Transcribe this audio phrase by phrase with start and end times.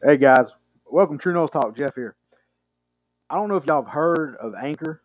[0.00, 0.46] Hey guys,
[0.86, 1.76] welcome to True Noles Talk.
[1.76, 2.14] Jeff here.
[3.28, 5.02] I don't know if y'all have heard of Anchor,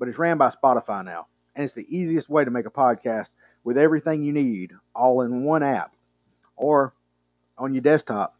[0.00, 3.28] but it's ran by Spotify now, and it's the easiest way to make a podcast
[3.62, 5.92] with everything you need all in one app
[6.56, 6.92] or
[7.56, 8.34] on your desktop.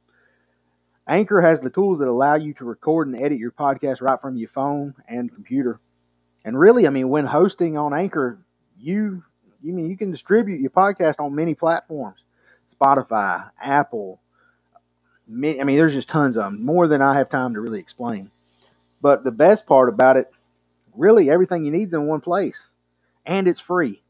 [1.07, 4.37] Anchor has the tools that allow you to record and edit your podcast right from
[4.37, 5.79] your phone and computer.
[6.45, 8.41] And really, I mean, when hosting on Anchor,
[8.77, 9.23] you
[9.63, 12.25] you mean you can distribute your podcast on many platforms,
[12.75, 14.21] Spotify, Apple.
[15.31, 18.31] I mean, there's just tons of them, more than I have time to really explain.
[19.01, 20.31] But the best part about it,
[20.95, 22.61] really, everything you need is in one place,
[23.25, 24.03] and it's free.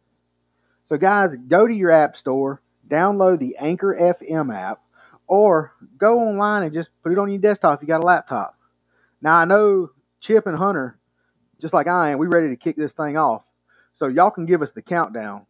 [0.87, 4.81] So, guys, go to your app store, download the Anchor FM app,
[5.27, 8.57] or go online and just put it on your desktop if you got a laptop.
[9.21, 10.99] Now, I know Chip and Hunter,
[11.61, 13.43] just like I am, we ready to kick this thing off.
[13.93, 15.45] So, y'all can give us the countdown,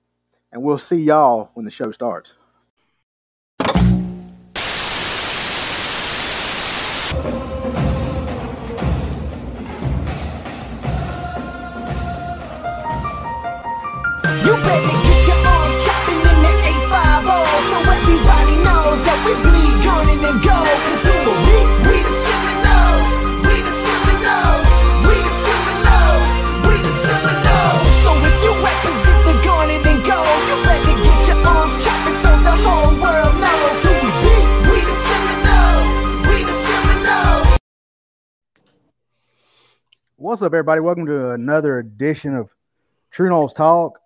[0.51, 2.35] and we'll see y'all when the show starts.
[14.45, 16.55] You better get your arms chopping in the
[16.89, 17.31] 850
[17.71, 19.61] so everybody knows that we bleed
[29.31, 33.79] and garnet and gold, you better get your arms chopping so the whole world knows
[33.85, 34.35] who we be.
[34.71, 35.91] We the Seminoles,
[36.27, 37.59] we the Seminoles.
[40.17, 40.81] What's up, everybody?
[40.81, 42.51] Welcome to another edition of
[43.11, 44.00] True Noles Talk.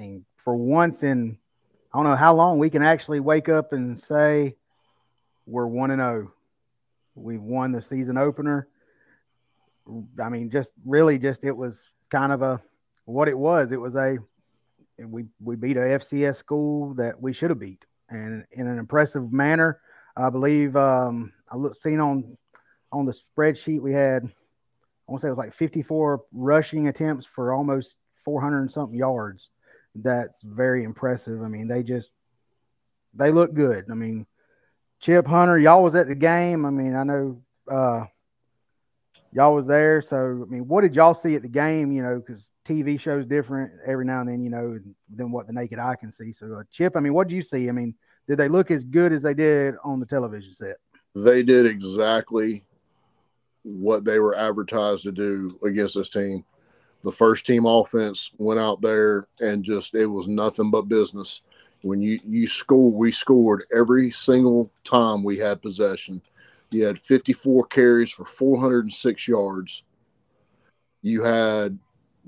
[0.00, 1.36] Mean, for once in
[1.92, 4.56] I don't know how long we can actually wake up and say
[5.44, 6.32] we're one and zero.
[7.14, 8.66] We've won the season opener.
[10.22, 12.62] I mean, just really, just it was kind of a
[13.04, 13.72] what it was.
[13.72, 14.16] It was a
[14.98, 19.30] we we beat a FCS school that we should have beat, and in an impressive
[19.30, 19.82] manner.
[20.16, 22.38] I believe um, I look seen on
[22.90, 24.24] on the spreadsheet we had.
[24.24, 28.96] I want to say it was like 54 rushing attempts for almost 400 and something
[28.96, 29.50] yards.
[29.94, 31.42] That's very impressive.
[31.42, 32.10] I mean, they just
[33.14, 33.86] they look good.
[33.90, 34.26] I mean,
[35.00, 36.64] Chip Hunter, y'all was at the game.
[36.64, 38.04] I mean, I know uh,
[39.32, 40.00] y'all was there.
[40.02, 41.90] So, I mean, what did y'all see at the game?
[41.90, 44.42] You know, because TV shows different every now and then.
[44.42, 44.78] You know,
[45.14, 46.32] than what the naked eye can see.
[46.32, 47.68] So, uh, Chip, I mean, what did you see?
[47.68, 47.94] I mean,
[48.28, 50.76] did they look as good as they did on the television set?
[51.14, 52.64] they did exactly
[53.62, 56.44] what they were advertised to do against this team.
[57.02, 61.42] The first team offense went out there and just it was nothing but business.
[61.82, 66.20] When you you score, we scored every single time we had possession.
[66.70, 69.82] You had 54 carries for 406 yards.
[71.02, 71.78] You had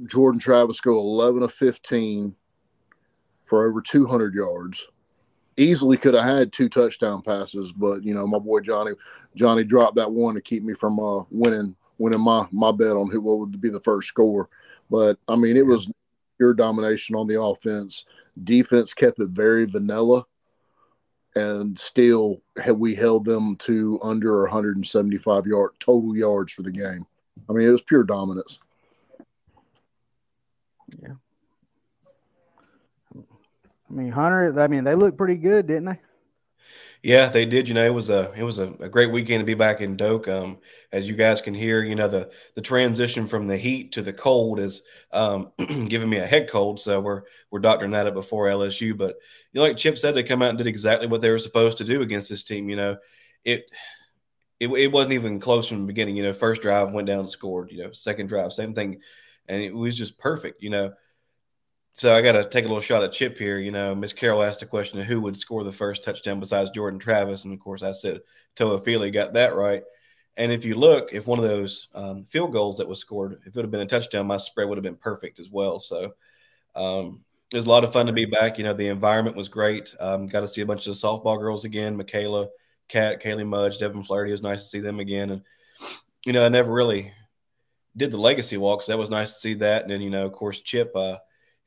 [0.06, 2.34] Jordan Travis go 11 of 15
[3.44, 4.86] for over 200 yards.
[5.58, 8.92] Easily could have had two touchdown passes, but you know my boy Johnny
[9.36, 13.10] Johnny dropped that one to keep me from uh, winning winning my my bet on
[13.10, 14.48] who what would be the first score.
[14.90, 15.90] But I mean, it was
[16.38, 18.04] pure domination on the offense.
[18.42, 20.26] Defense kept it very vanilla,
[21.34, 27.06] and still had we held them to under 175 yard total yards for the game.
[27.48, 28.58] I mean, it was pure dominance.
[31.02, 31.14] Yeah.
[33.14, 34.58] I mean, Hunter.
[34.58, 36.00] I mean, they looked pretty good, didn't they?
[37.02, 37.66] Yeah, they did.
[37.66, 39.96] You know, it was a it was a, a great weekend to be back in
[39.96, 40.28] Doak.
[40.28, 40.58] Um,
[40.92, 44.12] as you guys can hear, you know the the transition from the heat to the
[44.12, 45.50] cold is um,
[45.88, 46.80] giving me a head cold.
[46.80, 48.92] So we're we're doctoring that up before LSU.
[48.94, 49.16] But
[49.52, 51.78] you know, like Chip said, they come out and did exactly what they were supposed
[51.78, 52.68] to do against this team.
[52.70, 52.96] You know,
[53.44, 53.64] it
[54.60, 56.16] it, it wasn't even close from the beginning.
[56.16, 57.70] You know, first drive went down and scored.
[57.72, 59.00] You know, second drive, same thing,
[59.48, 60.62] and it was just perfect.
[60.62, 60.92] You know,
[61.94, 63.58] so I got to take a little shot at Chip here.
[63.58, 66.70] You know, Miss Carroll asked a question of who would score the first touchdown besides
[66.70, 68.20] Jordan Travis, and of course I said
[68.56, 69.82] Toafili got that right.
[70.36, 73.48] And if you look, if one of those um, field goals that was scored, if
[73.48, 75.78] it would have been a touchdown, my spread would have been perfect as well.
[75.78, 76.14] So
[76.74, 77.22] um,
[77.52, 78.56] it was a lot of fun to be back.
[78.56, 79.94] You know, the environment was great.
[80.00, 81.98] Um, got to see a bunch of the softball girls again.
[81.98, 82.48] Michaela,
[82.88, 84.30] Kat, Kaylee Mudge, Devin Flaherty.
[84.30, 85.28] It was nice to see them again.
[85.28, 85.42] And
[86.24, 87.12] you know, I never really
[87.94, 89.82] did the legacy walk, so that was nice to see that.
[89.82, 90.92] And then you know, of course, Chip.
[90.96, 91.18] Uh,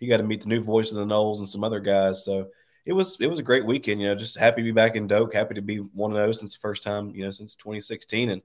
[0.05, 2.23] he got to meet the new voices of the Noles and some other guys.
[2.23, 2.47] So
[2.85, 3.99] it was it was a great weekend.
[3.99, 5.33] You know, just happy to be back in Doak.
[5.33, 7.09] Happy to be one of those since the first time.
[7.15, 8.41] You know, since 2016, and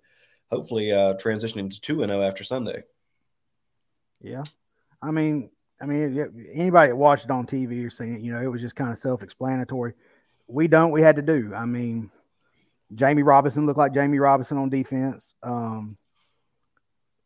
[0.48, 2.82] hopefully uh, transitioning to two and zero after Sunday.
[4.22, 4.44] Yeah,
[5.02, 8.40] I mean, I mean, anybody that watched it on TV or seen it, you know,
[8.40, 9.92] it was just kind of self-explanatory.
[10.46, 10.90] We don't.
[10.90, 11.52] We had to do.
[11.54, 12.10] I mean,
[12.94, 15.34] Jammie Robinson looked like Jammie Robinson on defense.
[15.42, 15.98] Um,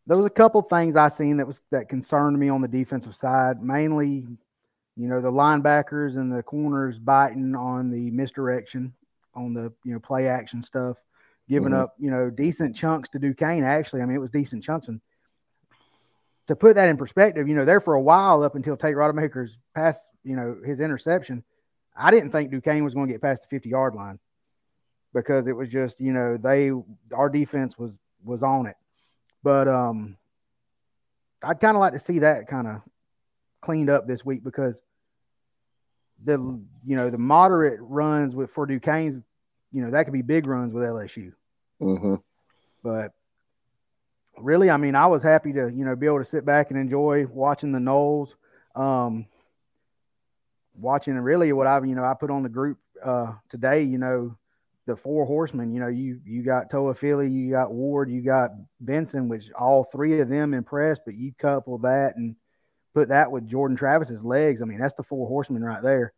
[0.07, 3.15] there was a couple things I seen that was that concerned me on the defensive
[3.17, 4.27] side, mainly,
[4.97, 8.93] you know, the linebackers and the corners biting on the misdirection,
[9.35, 10.99] on the you know play action stuff.
[11.47, 11.81] giving Mhm.
[11.81, 13.65] up, you know, decent chunks to Duquesne.
[13.65, 14.89] Actually, I mean, it was decent chunks.
[14.89, 15.03] And
[16.47, 19.59] to put that in perspective, you know, there for a while up until Tate Rodemaker's
[19.75, 21.45] pass, you know, his interception,
[21.95, 24.19] I didn't think Duquesne was going to get past the 50 yard line
[25.13, 26.71] because it was just, you know, they,
[27.13, 28.77] our defense was, was on it.
[29.45, 30.17] But, um,
[31.45, 32.81] I'd kind of like to see that kind of
[33.61, 34.83] cleaned up this week because
[36.25, 36.39] the,
[36.87, 39.21] you know, the moderate runs with for Duquesne's,
[39.71, 41.33] you know, that could be big runs with LSU.
[41.79, 42.15] hmm
[42.83, 43.13] But
[44.39, 46.79] really, I mean, I was happy to, you know, be able to sit back and
[46.81, 48.35] enjoy watching the Noles.
[48.75, 49.27] Um,
[50.77, 54.37] watching really what I've, you know, I put on the group uh, today, you know,
[54.87, 58.51] the four horsemen, you know, you you got Toafili, you got Ward, you got
[58.81, 62.37] Benson, which all three of them impressed, but you couple that and
[62.95, 64.61] put that with Jordan Travis's legs.
[64.61, 66.13] I mean, that's the four horsemen right there.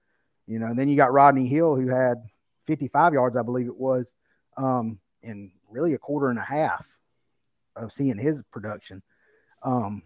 [0.47, 2.19] You know, and then you got Rodney Hill who had
[2.67, 4.15] 55 yards, I believe it was,
[4.57, 6.87] um, in really a quarter and a half
[7.77, 9.03] of seeing his production.
[9.63, 10.03] Um,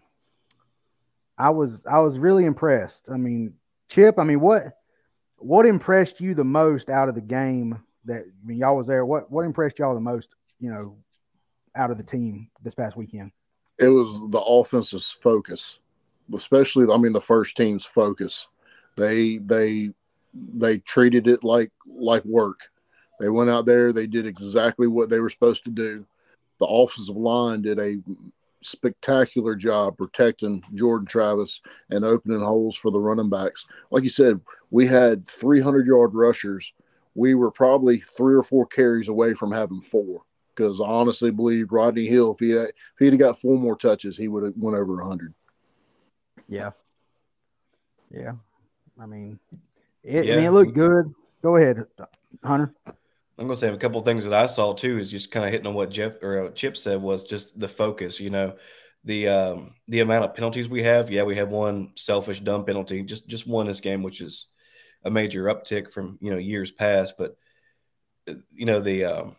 [1.37, 3.09] I was I was really impressed.
[3.11, 3.55] I mean,
[3.89, 4.77] Chip, I mean, what
[5.37, 9.05] what impressed you the most out of the game that I mean y'all was there?
[9.05, 10.95] What what impressed y'all the most, you know,
[11.75, 13.31] out of the team this past weekend?
[13.77, 15.79] It was the offense's focus,
[16.33, 18.47] especially I mean the first team's focus.
[18.95, 19.91] They they
[20.33, 22.59] they treated it like like work.
[23.19, 26.05] They went out there, they did exactly what they were supposed to do.
[26.59, 27.97] The offensive line did a
[28.61, 33.67] spectacular job protecting Jordan Travis and opening holes for the running backs.
[33.89, 34.39] Like you said,
[34.69, 36.73] we had 300 yard rushers.
[37.15, 40.23] We were probably three or four carries away from having four
[40.55, 43.75] because I honestly believe Rodney Hill, if he had, if he'd have got four more
[43.75, 45.33] touches, he would have went over 100.
[46.47, 46.71] Yeah.
[48.09, 48.33] Yeah.
[48.99, 49.39] I mean,
[50.03, 51.13] it, I mean, it looked good.
[51.41, 51.85] Go ahead,
[52.43, 52.73] Hunter.
[52.85, 55.51] I'm gonna say a couple of things that I saw too is just kind of
[55.51, 58.19] hitting on what Jeff or uh, Chip said was just the focus.
[58.19, 58.55] You know,
[59.03, 61.09] the um, the amount of penalties we have.
[61.09, 64.47] Yeah, we have one selfish dumb penalty, just just one this game, which is
[65.03, 67.15] a major uptick from you know years past.
[67.17, 67.37] But
[68.27, 69.35] uh, you know the um,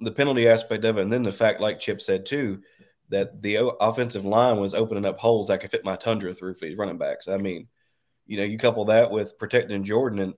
[0.00, 2.62] the penalty aspect of it, and then the fact, like Chip said too,
[3.08, 6.66] that the offensive line was opening up holes that could fit my tundra through for
[6.66, 7.28] these running backs.
[7.28, 7.68] I mean,
[8.26, 10.34] you know, you couple that with protecting Jordan, and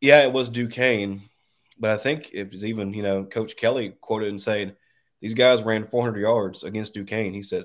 [0.00, 1.28] yeah, it was Duquesne
[1.78, 4.72] but I think it was even, you know, Coach Kelly quoted and saying
[5.20, 7.32] these guys ran 400 yards against Duquesne.
[7.32, 7.64] He said,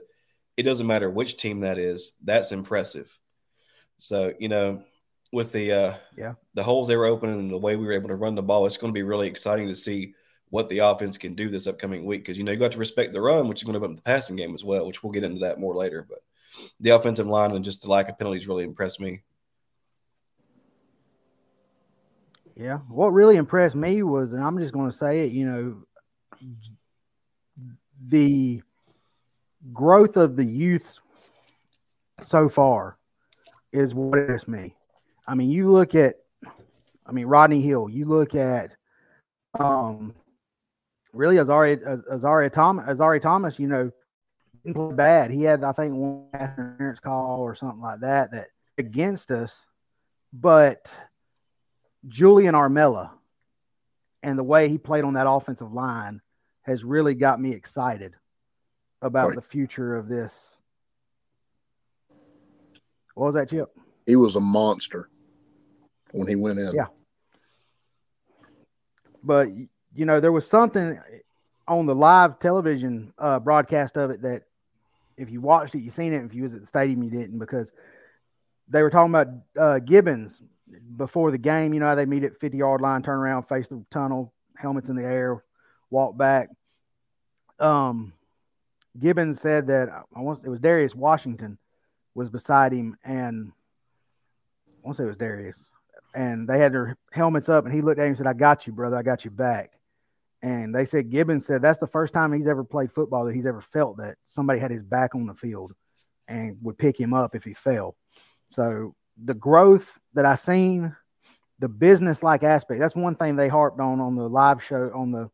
[0.56, 3.18] it doesn't matter which team that is, that's impressive.
[3.98, 4.84] So, you know,
[5.34, 6.36] with the uh, Yeah.
[6.54, 8.66] the holes they were opening and the way we were able to run the ball,
[8.68, 10.14] it's going to be really exciting to see
[10.52, 13.12] what the offense can do this upcoming week because you know you got to respect
[13.12, 15.24] the run, which is going to open the passing game as well, which we'll get
[15.24, 16.06] into that more later.
[16.08, 16.20] But
[16.80, 19.24] the offensive line and just the lack of penalties really impressed me.
[22.56, 22.78] Yeah.
[22.88, 26.48] What really impressed me was, and I'm just going to say it, you know,
[28.08, 28.62] the
[29.74, 31.00] growth of the youth
[32.22, 33.00] so far
[33.72, 34.76] is what impressed me.
[35.28, 36.16] I mean, you look at,
[37.06, 38.76] I mean, Rodney Hill, you look at,
[39.60, 40.14] um,
[41.14, 41.78] really Azari,
[42.12, 43.92] Azareye'h Thomas, Azareye'h Thomas, you know,
[44.66, 45.32] didn't play bad.
[45.32, 48.48] He had, I think, one interference call or something like that, that
[48.78, 49.66] against us,
[50.32, 50.92] but
[52.08, 53.12] Julian Armella
[54.24, 56.22] and the way he played on that offensive line
[56.64, 58.14] has really got me excited
[59.02, 59.36] about Right.
[59.36, 60.58] the future of this.
[63.16, 63.70] What was that, Chip?
[64.06, 65.10] He was a monster
[66.14, 66.74] when he went in.
[66.74, 66.88] Yeah.
[69.24, 69.50] But
[69.96, 71.00] you know, there was something
[71.68, 74.44] on the live television uh, broadcast of it that
[75.18, 76.24] if you watched it, you seen it.
[76.24, 77.72] If you was at the stadium, you didn't because
[78.68, 79.28] they were talking about
[79.58, 80.42] uh, Gibbons
[80.98, 81.74] before the game.
[81.74, 84.90] You know how they meet at fifty yard line, turn around, face the tunnel, helmets
[84.90, 85.44] in the air,
[85.90, 86.50] walk back.
[87.60, 88.14] Um,
[89.00, 91.58] Gibbons said that I want it was Darius Washington
[92.16, 93.52] was beside him, and
[94.68, 95.70] I want to say it was Darius
[96.14, 98.68] and they had their helmets up, and he looked at him and said, "I got
[98.68, 98.98] you, brother.
[98.98, 99.80] I got you back."
[100.42, 103.46] And they said Gibbons said that's the first time he's ever played football that he's
[103.46, 105.74] ever felt that somebody had his back on the field
[106.28, 107.96] and would pick him up if he fell.
[108.50, 108.94] So
[109.24, 110.96] the growth that I seen,
[111.60, 115.12] the business like aspect, that's one thing they harped on on the live show on
[115.12, 115.30] the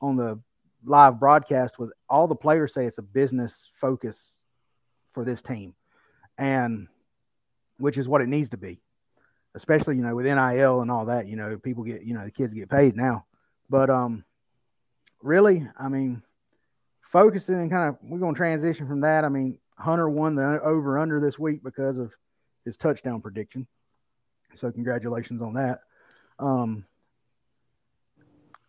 [0.00, 0.38] on the
[0.84, 4.38] live broadcast was all the players say it's a business focus
[5.12, 5.74] for this team,
[6.38, 6.86] and
[7.78, 8.80] which is what it needs to be
[9.54, 11.26] especially you know with NIL and all that.
[11.26, 13.24] You know, people get you know the kids get paid now,
[13.68, 14.24] but um,
[15.22, 16.22] really, I mean,
[17.02, 19.24] focusing and kind of we're going to transition from that.
[19.24, 22.12] I mean, Hunter won the over under this week because of
[22.64, 23.66] his touchdown prediction,
[24.56, 25.80] so congratulations on that.
[26.38, 26.84] Um,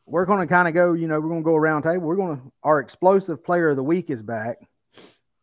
[0.06, 2.06] we're going to kind of go, you know, we're going to go around table.
[2.06, 4.58] We're going to, our explosive player of the week is back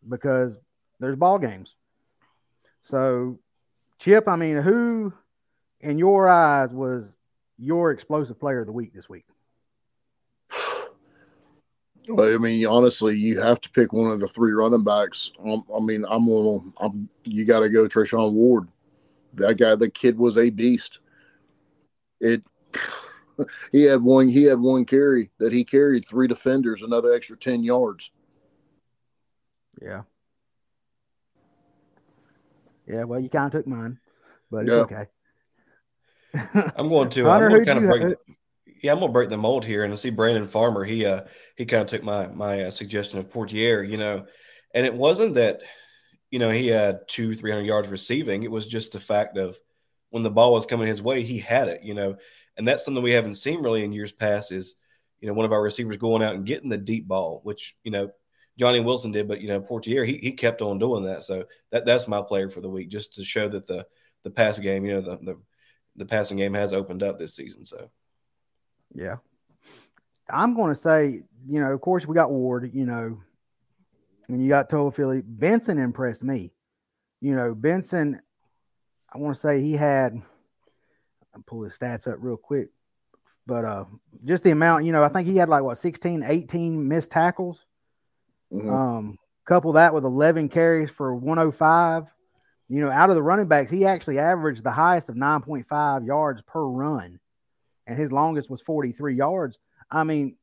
[0.07, 0.57] because
[1.01, 1.75] there's ball games.
[2.83, 3.39] So,
[3.99, 5.15] Chip, I mean, who
[5.81, 7.17] in your eyes was
[7.59, 9.25] your explosive player of the week this week?
[12.09, 15.31] But I mean, honestly, you have to pick one of the three running backs.
[15.45, 16.27] Um, I mean, I'm.
[16.79, 17.09] I'm.
[17.25, 18.67] You got to go Treshaun Ward.
[19.35, 21.01] That guy, the kid was a beast.
[22.21, 22.43] It.
[23.71, 24.27] He had one.
[24.27, 28.11] He had one carry that he carried three defenders, another extra ten yards.
[29.81, 30.03] Yeah.
[32.89, 34.01] Yeah, well, you kind of took mine,
[34.51, 34.81] but it's Yeah.
[34.81, 35.07] okay.
[36.77, 37.25] I'm going to.
[37.25, 38.03] Hunter, I'm going to kind of break.
[38.03, 38.35] ha- the-
[38.83, 40.85] yeah, I'm gonna break the mold here, and I see Brandon Farmer.
[40.85, 41.23] He uh
[41.57, 43.89] he kind of took my my uh, suggestion of Poitier.
[43.89, 44.27] You know,
[44.75, 45.63] and it wasn't that
[46.31, 48.43] you know he had two three hundred yards receiving.
[48.43, 49.59] It was just the fact of
[50.11, 51.83] when the ball was coming his way, he had it.
[51.83, 52.17] You know,
[52.57, 54.53] and that's something we haven't seen really in years past.
[54.53, 54.77] Is
[55.21, 57.91] you know one of our receivers going out and getting the deep ball, which you
[57.91, 58.11] know
[58.59, 61.25] Johnny Wilson did, but you know Poitier he he kept on doing that.
[61.25, 63.87] So that that's my player for the week, just to show that the
[64.23, 65.41] the pass game, you know, the the
[65.99, 67.65] the passing game has opened up this season.
[67.65, 67.91] So.
[68.95, 69.17] Yeah.
[70.31, 73.21] I'm going to say, you know, of course, we got Ward, you know,
[74.29, 75.23] and you got Toafili.
[75.25, 76.53] Benson impressed me.
[77.21, 78.21] You know, Benson,
[79.13, 80.21] I want to say he had,
[81.35, 82.69] I'll pull his stats up real quick,
[83.47, 83.85] but uh
[84.25, 87.65] just the amount, you know, I think he had like what, 16, 18 missed tackles.
[88.53, 88.71] Mhm.
[88.71, 92.05] Um, couple that with 11 carries for 105.
[92.69, 96.43] You know, out of the running backs, he actually averaged the highest of 9.5 yards
[96.43, 97.19] per run,
[97.87, 99.59] and his longest was 43 yards.
[99.91, 100.37] I mean,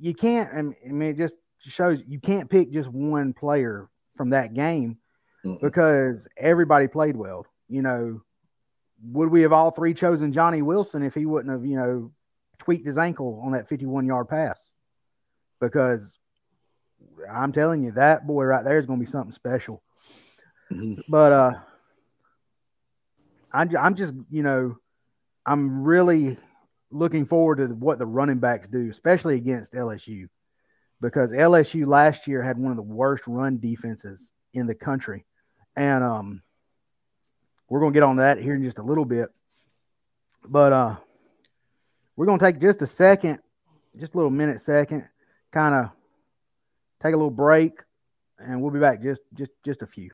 [0.00, 4.52] you can't, I mean, it just shows you can't pick just one player from that
[4.54, 4.98] game
[5.44, 5.60] Mm-mm.
[5.60, 7.46] because everybody played well.
[7.68, 8.22] You know,
[9.04, 12.10] would we have all three chosen Johnny Wilson if he wouldn't have, you know,
[12.58, 14.60] tweaked his ankle on that 51 yard pass?
[15.60, 16.18] Because
[17.30, 19.82] I'm telling you, that boy right there is going to be something special.
[20.72, 21.02] Mhm.
[21.08, 21.52] But uh,
[23.52, 24.76] I'm, I'm just, you know,
[25.44, 26.36] I'm really
[26.90, 30.28] looking forward to what the running backs do, especially against LSU,
[31.00, 35.24] because LSU last year had one of the worst run defenses in the country,
[35.76, 36.42] and um,
[37.68, 39.28] we're going to get on that here in just a little bit.
[40.44, 40.96] But uh,
[42.16, 43.38] we're going to take just a second,
[43.98, 45.08] just a little minute second,
[45.50, 45.90] kind of
[47.02, 47.72] take a little break,
[48.38, 50.10] and we'll be back just just just a few.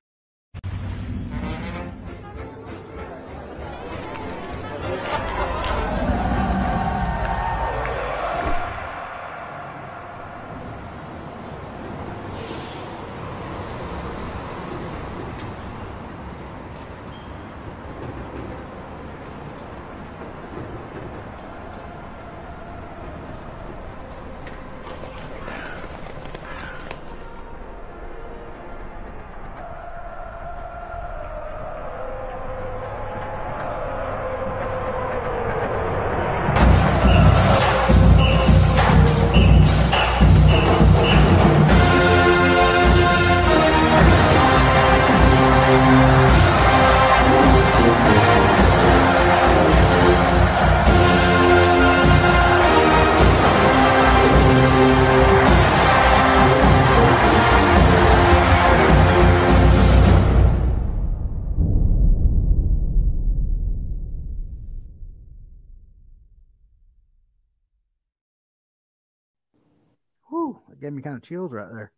[70.89, 71.93] Gave me kind of chills right there.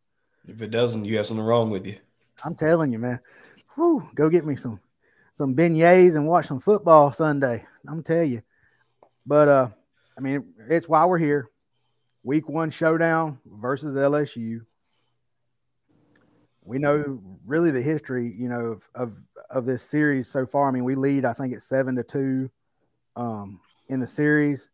[0.49, 1.95] If it doesn't, you have something wrong with you.
[2.45, 3.21] I'm telling you, man.
[3.77, 4.81] Whew, go get me some
[5.33, 7.65] some beignets and watch some football Sunday.
[7.87, 8.43] I'm tell you.
[9.25, 9.69] But uh,
[10.19, 11.49] I mean, it's why we're here.
[12.25, 14.63] Week one showdown versus LSU.
[16.65, 19.13] We know really the history, you know, of of,
[19.51, 20.67] of this series so far.
[20.67, 22.51] I mean, we lead, I think it's seven to two
[23.15, 24.67] um, in the series.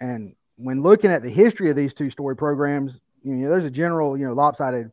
[0.00, 3.70] And when looking at the history of these two story programs, you know, there's a
[3.70, 4.90] general, you know, lopsided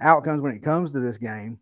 [0.00, 1.58] outcomes when it comes to this game.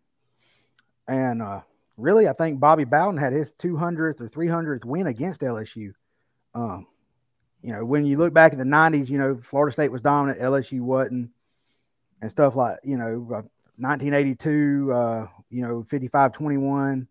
[1.07, 1.61] And uh,
[1.97, 5.93] really, I think Bobby Bowden had his 200th or 300th win against LSU.
[6.53, 6.87] Um,
[7.61, 10.39] you know, when you look back at the 90s, you know, Florida State was dominant,
[10.39, 11.31] LSU wasn't,
[12.21, 13.41] and stuff like, you know, uh,
[13.77, 17.07] 1982, uh, you know, 55 21,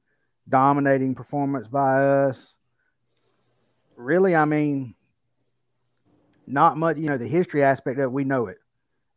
[0.49, 2.55] dominating performance by us.
[3.97, 4.95] Really, I mean,
[6.47, 8.59] not much, you know, the history aspect of it, we know it.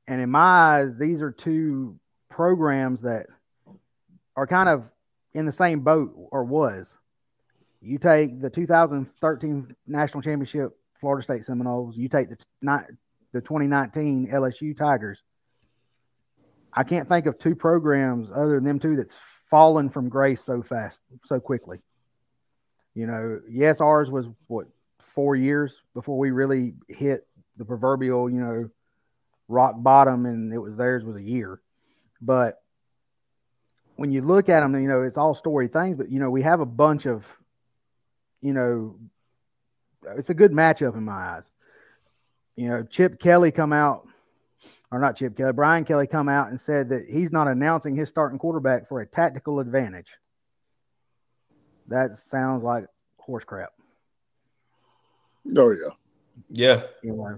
[0.07, 1.99] And in my eyes, these are two
[2.29, 3.27] programs that
[4.35, 4.85] are kind of
[5.33, 6.95] in the same boat or was.
[7.81, 12.95] You take the 2013 national championship Florida State Seminoles, you take the ni-
[13.33, 15.21] the 2019 LSU Tigers.
[16.73, 19.17] I can't think of two programs other than them two that's
[19.49, 21.79] fallen from grace so fast, so quickly.
[22.93, 24.67] You know, yes, ours was what
[24.99, 28.69] four years before we really hit the proverbial, you know,
[29.47, 31.59] rock bottom, and it was theirs was a year.
[32.21, 32.61] But
[33.95, 35.97] when you look at them, you know, it's all story things.
[35.97, 37.25] But you know, we have a bunch of,
[38.41, 38.95] you know,
[40.15, 41.43] it's a good matchup in my eyes.
[42.55, 44.07] You know, Chip Kelly come out,
[44.91, 48.09] or not Chip Kelly, Brian Kelly come out and said that he's not announcing his
[48.09, 50.17] starting quarterback for a tactical advantage.
[51.87, 52.85] That sounds like
[53.17, 53.69] horse crap.
[55.55, 55.91] Oh yeah.
[56.49, 57.37] Yeah, You know,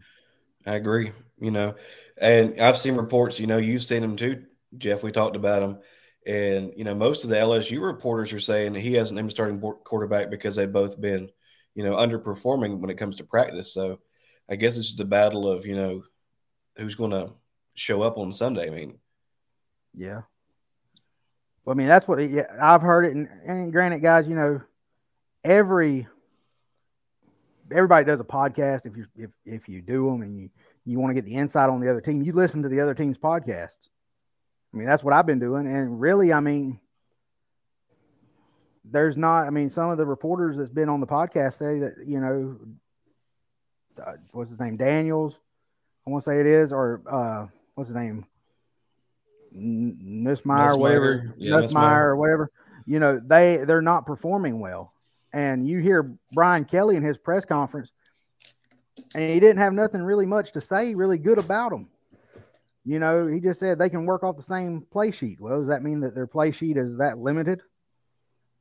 [0.66, 1.12] I agree.
[1.40, 1.76] You know,
[2.18, 3.40] and I've seen reports.
[3.40, 4.44] You know, you've seen them too,
[4.78, 5.04] Jeff.
[5.04, 5.80] We talked about them,
[6.26, 9.60] and you know, most of the LSU reporters are saying that he hasn't a starting
[9.60, 11.30] quarterback because they've both been,
[11.76, 13.74] you know, underperforming when it comes to practice.
[13.74, 14.00] So,
[14.50, 16.04] I guess it's just a battle of you know,
[16.78, 17.32] who's going to
[17.76, 18.68] show up on Sunday.
[18.68, 19.00] I mean,
[19.96, 20.22] yeah.
[21.64, 23.16] Well, I mean, that's what yeah, I've heard it.
[23.16, 24.62] And, and granted, guys, you know,
[25.44, 26.08] every
[27.72, 28.86] everybody does a podcast.
[28.86, 30.50] If you if if you do them and you
[30.86, 32.94] you want to get the insight on the other team, you listen to the other
[32.94, 33.90] team's podcasts.
[34.74, 35.68] I mean, that's what I've been doing.
[35.68, 36.80] And really, I mean,
[38.86, 39.46] there's not.
[39.46, 42.58] I mean, some of the reporters that's been on the podcast say that you know,
[44.06, 45.36] uh, what's his name, Daniels.
[46.08, 48.26] I want to say it is, or uh, what's his name,
[49.56, 52.52] Nussmeier, whatever, Yeah, Nussmeier, or whatever.
[52.86, 54.94] You know, they they're not performing well.
[55.32, 57.92] And you hear Brian Kelly in his press conference,
[59.14, 61.88] and he didn't have nothing really much to say really good about them.
[62.86, 65.40] You know, he just said they can work off the same play sheet.
[65.40, 67.62] Well, does that mean that their play sheet is that limited?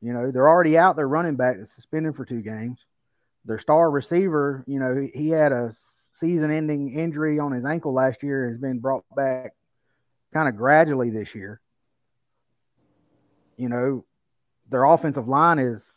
[0.01, 2.85] You know, they're already out their running back that's suspended for two games.
[3.45, 5.73] Their star receiver, you know, he, had a
[6.15, 9.55] season ending injury on his ankle last year has been brought back
[10.33, 11.61] kind of gradually this year.
[13.57, 14.05] You know,
[14.69, 15.95] their offensive line is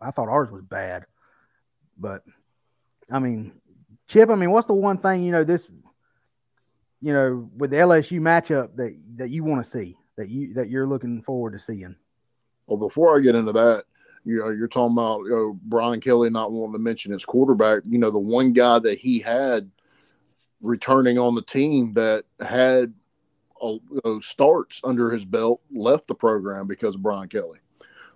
[0.00, 1.06] I thought ours was bad.
[1.98, 2.22] But
[3.10, 3.52] I mean,
[4.08, 5.68] Chip, I mean, what's the one thing, you know, this
[7.00, 10.68] you know, with the LSU matchup that that you want to see, that you that
[10.68, 11.96] you're looking forward to seeing?
[12.66, 13.84] Well, before I get into that,
[14.24, 17.82] you know, you're talking about you know, Brian Kelly not wanting to mention his quarterback.
[17.86, 19.70] You know, the one guy that he had
[20.60, 22.92] returning on the team that had
[23.62, 27.58] uh, you know, starts under his belt left the program because of Brian Kelly.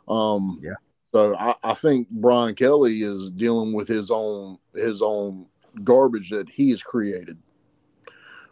[0.08, 0.74] Um, Yeah.
[1.12, 5.46] So I, I think Brian Kelly is dealing with his own his own
[5.82, 7.38] garbage that he has created.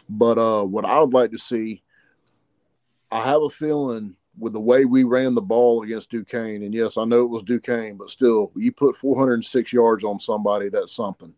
[0.08, 1.82] But uh, what I would like to see,
[3.10, 6.96] I have a feeling with the way we ran the ball against Duquesne, and yes,
[6.96, 11.34] I know it was Duquesne, but still, you put 406 yards on somebody, that's something.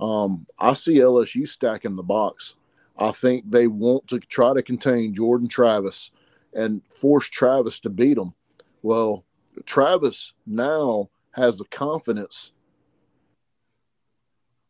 [0.00, 2.54] Um, I see LSU stacking the box.
[2.98, 6.10] I think they want to try to contain Jordan Travis
[6.54, 8.34] and force Travis to beat them.
[8.82, 9.24] Well,
[9.66, 12.52] Travis now has the confidence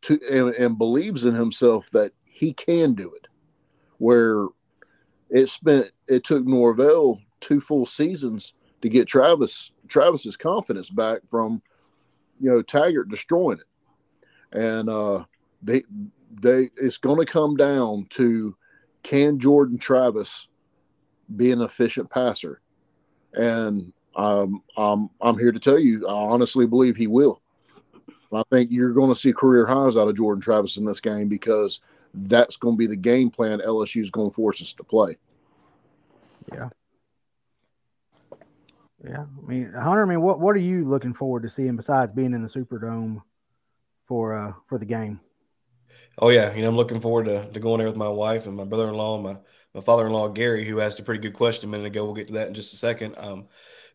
[0.01, 3.27] to and, and believes in himself that he can do it.
[3.97, 4.45] Where
[5.29, 11.61] it spent it took Norvell two full seasons to get Travis Travis's confidence back from
[12.39, 14.57] you know Taggart destroying it.
[14.57, 15.25] And uh
[15.61, 15.83] they
[16.41, 18.55] they it's gonna come down to
[19.03, 20.47] can Jordan Travis
[21.35, 22.61] be an efficient passer?
[23.33, 27.41] And um, I'm I'm here to tell you, I honestly believe he will.
[28.31, 31.29] I think you're going to see career highs out of Jordan Travis in this game
[31.29, 31.81] because
[32.13, 35.17] that's going to be the game plan LSU is going to force us to play.
[36.51, 36.69] Yeah.
[39.03, 39.23] Yeah.
[39.23, 42.33] I mean, Hunter, I mean, what, what are you looking forward to seeing besides being
[42.33, 43.21] in the Superdome
[44.07, 45.19] for uh for the game?
[46.17, 48.57] Oh yeah, you know I'm looking forward to, to going there with my wife and
[48.57, 49.37] my brother-in-law and my,
[49.73, 52.03] my father-in-law Gary, who asked a pretty good question a minute ago.
[52.03, 53.15] We'll get to that in just a second.
[53.17, 53.45] Um,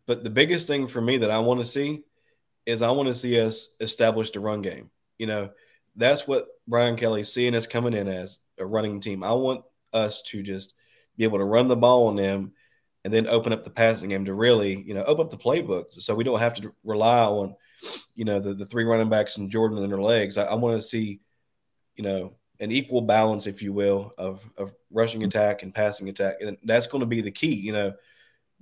[0.06, 2.02] but the biggest thing for me that I want to see
[2.66, 4.90] is I want to see us establish the run game.
[5.18, 5.50] You know,
[5.96, 9.22] that's what Brian Kelly's seeing us coming in as a running team.
[9.22, 10.74] I want us to just
[11.16, 12.52] be able to run the ball on them
[13.04, 16.00] and then open up the passing game to really, you know, open up the playbooks
[16.00, 17.54] so we don't have to rely on,
[18.14, 20.38] you know, the, the three running backs and Jordan and their legs.
[20.38, 21.20] I, I want to see,
[21.96, 26.36] you know, an equal balance, if you will, of, of rushing attack and passing attack.
[26.40, 27.54] And that's going to be the key.
[27.54, 27.94] You know,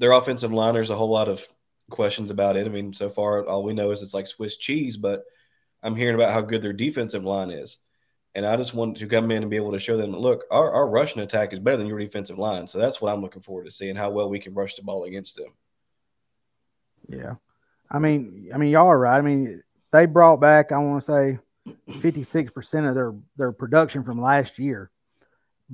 [0.02, 1.46] their offensive line, there's a whole lot of
[1.88, 2.66] questions about it.
[2.66, 5.22] I mean, so far, all we know is it's like Swiss cheese, but
[5.80, 7.78] I'm hearing about how good their defensive line is.
[8.34, 10.72] And I just want to come in and be able to show them, look, our,
[10.72, 12.66] our rushing attack is better than your defensive line.
[12.66, 15.04] So that's what I'm looking forward to seeing how well we can rush the ball
[15.04, 15.54] against them.
[17.08, 17.34] Yeah.
[17.88, 19.18] I mean, I mean, y'all are right.
[19.18, 19.62] I mean,
[19.92, 21.38] they brought back, I want to say,
[21.90, 24.90] 56% of their their production from last year.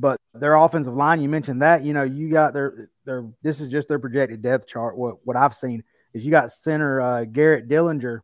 [0.00, 3.68] But their offensive line, you mentioned that, you know, you got their their this is
[3.68, 4.96] just their projected depth chart.
[4.96, 5.82] What what I've seen
[6.14, 8.20] is you got center uh, Garrett Dellinger.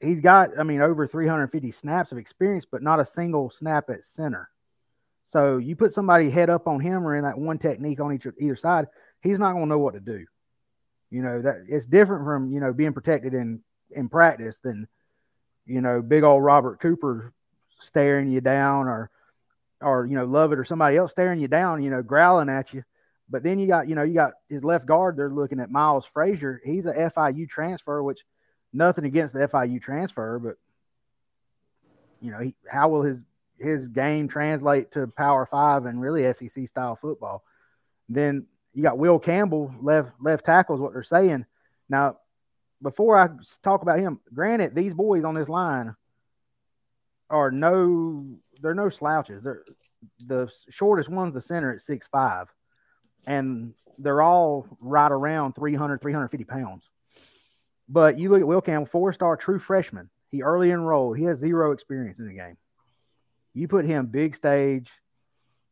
[0.00, 4.02] He's got, I mean, over 350 snaps of experience, but not a single snap at
[4.02, 4.48] center.
[5.26, 8.26] So you put somebody head up on him or in that one technique on each
[8.40, 8.88] either side,
[9.22, 10.26] he's not going to know what to do.
[11.10, 14.88] You know that it's different from you know being protected in in practice than
[15.66, 17.32] you know big old Robert Cooper
[17.80, 19.10] staring you down or
[19.80, 22.84] or you know Lovett or somebody else staring you down, you know, growling at you.
[23.28, 25.16] But then you got you know you got his left guard.
[25.16, 26.60] They're looking at Miles Frazier.
[26.64, 28.24] He's a FIU transfer, which
[28.72, 30.56] nothing against the FIU transfer, but
[32.20, 33.20] you know he, how will his
[33.58, 37.44] his game translate to Power Five and really SEC style football?
[38.08, 41.46] Then you got Will Campbell left left tackle is what they're saying.
[41.88, 42.18] Now,
[42.82, 43.28] before I
[43.62, 45.94] talk about him, granted, these boys on this line
[47.28, 48.26] are no
[48.60, 49.44] they're no slouches.
[49.44, 49.64] They're
[50.26, 52.48] the shortest one's the center at six five,
[53.26, 56.88] and they're all right around 300, 350 pounds.
[57.88, 60.10] But you look at Will Campbell, four star true freshman.
[60.30, 61.18] He early enrolled.
[61.18, 62.56] He has zero experience in the game.
[63.52, 64.90] You put him big stage,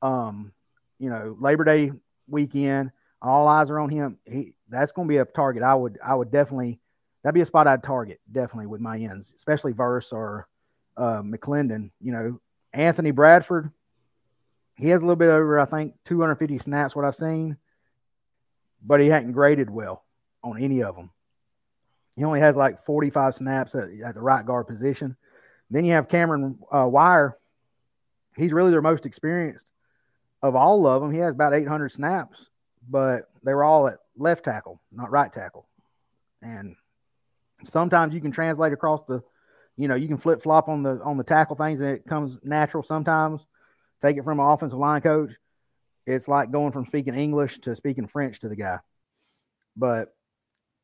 [0.03, 0.53] um,
[0.99, 1.93] you know, Labor Day
[2.27, 2.91] weekend.
[3.23, 4.19] All eyes are on him.
[4.27, 5.63] He that's going to be a target.
[5.63, 6.81] I would I would definitely
[7.23, 10.49] that'd be a spot I'd target definitely with my ends, especially Verse or
[10.97, 11.91] uh, McLendon.
[12.01, 12.41] You know,
[12.73, 13.71] Anthony Bradford.
[14.77, 17.57] He has a little bit over I think 250 snaps what I've seen,
[18.85, 20.05] but he hadn't graded well
[20.43, 21.11] on any of them.
[22.17, 25.17] He only has like 45 snaps at, at the right guard position.
[25.71, 27.37] Then you have Cameron uh, Wire.
[28.37, 29.67] He's really their most experienced
[30.43, 31.13] of all of them.
[31.13, 32.49] He has about 800 snaps
[32.89, 35.67] but they were all at left tackle, not right tackle.
[36.43, 36.77] And
[37.65, 39.23] sometimes you can translate across the,
[39.79, 42.37] you know, you can flip flop on the on the tackle things and it comes
[42.43, 42.83] natural.
[42.83, 43.47] Sometimes
[44.03, 45.31] take it from an offensive line coach.
[46.05, 48.81] It's like going from speaking English to speaking French to the guy.
[49.77, 50.13] But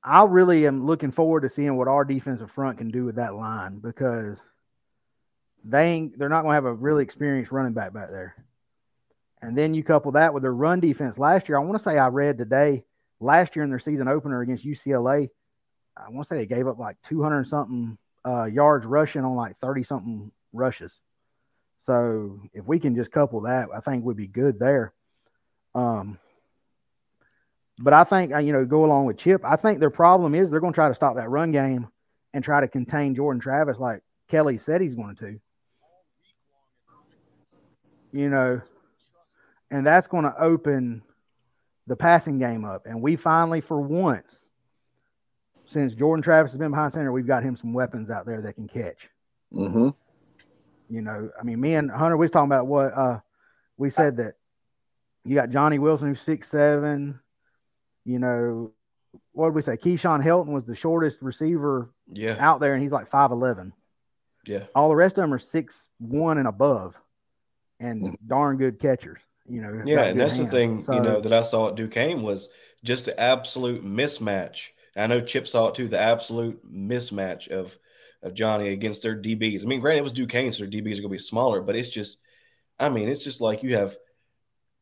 [0.02, 3.35] I really am looking forward to seeing what our defensive front can do with that
[3.35, 4.40] line because
[5.64, 8.37] they ain't, they're not going to have a really experienced running back back there.
[9.40, 11.59] And then you couple that with their run defense last year.
[11.59, 12.85] I want to say I read today
[13.18, 15.30] last year in their season opener against UCLA.
[15.96, 19.58] I want to say they gave up like 200 something uh, yards rushing on like
[19.58, 21.00] 30 something rushes.
[21.80, 24.92] So if we can just couple that, I think we'd be good there.
[25.74, 26.18] Um,
[27.78, 29.42] but I think uh, you know go along with Chip.
[29.44, 31.88] I think their problem is they're going to try to stop that run game
[32.32, 35.40] and try to contain Jordan Travis like Kelly said he's going to.
[38.12, 38.60] You know,
[39.70, 41.02] and that's going to open
[41.87, 42.87] the passing game up.
[42.87, 44.43] And we finally, for once,
[45.74, 48.54] since Jordan Travis has been behind center, we've got him some weapons out there that
[48.54, 49.08] can catch.
[49.52, 49.88] Mm-hmm.
[50.88, 53.20] You know, I mean, me and Hunter, we was talking about what uh,
[53.76, 54.34] we said that
[55.24, 57.18] you got Johnny Wilson, who's six seven.
[58.04, 58.72] You know,
[59.32, 59.76] what did we say?
[59.76, 62.37] Keyshawn Helton was the shortest receiver Yeah.
[62.38, 63.72] out there, and he's like five eleven.
[64.46, 64.64] Yeah.
[64.74, 66.94] All the rest of them are six one and above,
[67.80, 68.16] and Mhm.
[68.26, 69.20] darn good catchers.
[69.48, 72.22] You know, Yeah, and that's the thing, So- you know, that I saw at Duquesne
[72.22, 72.50] was
[72.82, 74.68] just the absolute mismatch.
[74.96, 77.76] I know Chip saw it too, the absolute mismatch of
[78.22, 79.62] of Johnny against their DBs.
[79.62, 81.90] I mean, granted, it was Duquesne, so their DBs are gonna be smaller, but it's
[81.90, 82.18] just,
[82.78, 83.96] I mean, it's just like you have,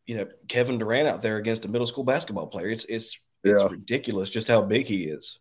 [0.06, 2.68] you know, Kevin Durant out there against a middle school basketball player.
[2.70, 3.68] It's it's it's Yeah.
[3.68, 5.40] ridiculous just how big he is.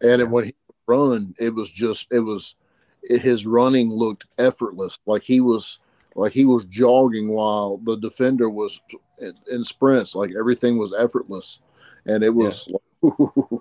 [0.00, 0.54] And when he
[0.86, 2.54] run, it was just it was
[3.02, 5.78] it, his running looked effortless, like he was
[6.14, 8.80] like he was jogging while the defender was
[9.18, 11.60] in, in sprints, like everything was effortless,
[12.06, 12.68] and it was
[13.02, 13.60] like,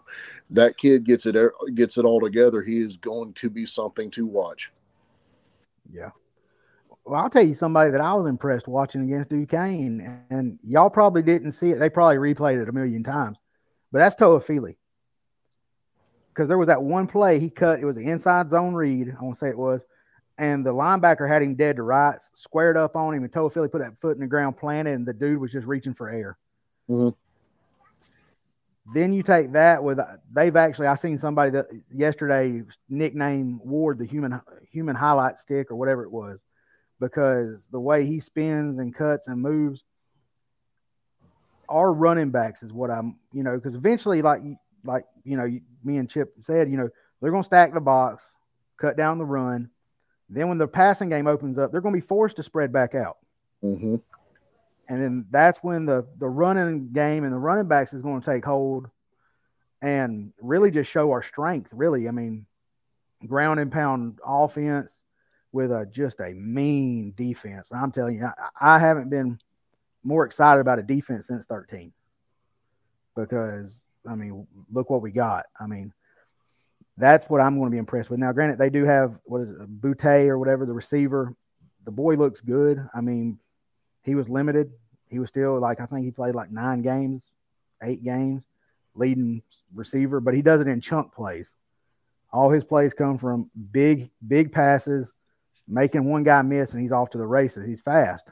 [0.52, 1.36] that kid gets it
[1.74, 2.62] gets it all together.
[2.62, 4.72] He is going to be something to watch.
[5.92, 6.12] Yeah.
[7.04, 11.22] Well, I'll tell you somebody that I was impressed watching against Duquesne, and y'all probably
[11.22, 11.80] didn't see it.
[11.80, 13.38] They probably replayed it a million times,
[13.92, 14.78] but that's Toafili.
[16.30, 17.80] Because there was that one play he cut.
[17.80, 19.16] It was an inside zone read.
[19.18, 19.86] I want to say it was,
[20.38, 23.80] and the linebacker had him dead to rights, squared up on him, and Toafili put
[23.80, 26.38] that foot in the ground, planted, and the dude was just reaching for air.
[26.90, 27.16] Mhm.
[28.94, 30.00] Then you take that with
[30.32, 34.40] they've actually I seen somebody that yesterday nicknamed Ward the human
[34.72, 36.40] human highlight stick or whatever it was
[37.00, 39.84] because the way he spins and cuts and moves
[41.68, 44.42] our running backs is what I'm you know because eventually like
[44.84, 45.48] like you know
[45.84, 46.88] me and Chip said you know
[47.22, 48.24] they're going to stack the box
[48.78, 49.70] cut down the run
[50.30, 52.94] then when the passing game opens up they're going to be forced to spread back
[52.94, 53.18] out
[53.66, 53.96] Mm-hmm.
[54.88, 58.32] And then that's when the the running game and the running backs is going to
[58.32, 58.90] take hold
[59.82, 61.70] and really just show our strength.
[61.72, 62.46] Really, I mean,
[63.26, 65.02] ground and pound offense
[65.52, 67.72] with a just a mean defense.
[67.72, 69.40] I'm telling you, I, I haven't been
[70.04, 71.92] more excited about a defense since 13
[73.16, 75.46] because I mean, look what we got.
[75.60, 75.94] I mean,
[76.98, 78.20] that's what I'm going to be impressed with.
[78.20, 81.34] Now, granted, they do have what is it, Boutte or whatever the receiver.
[81.86, 82.88] The boy looks good.
[82.96, 83.40] I mean,
[84.06, 84.72] he was limited.
[85.10, 87.24] He was still like I think he played like nine games,
[87.84, 88.44] eight games,
[88.94, 89.42] leading
[89.74, 91.52] receiver, but he does it in chunk plays.
[92.32, 95.12] All his plays come from big, big passes,
[95.68, 97.66] making one guy miss, and he's off to the races.
[97.66, 98.30] He's fast,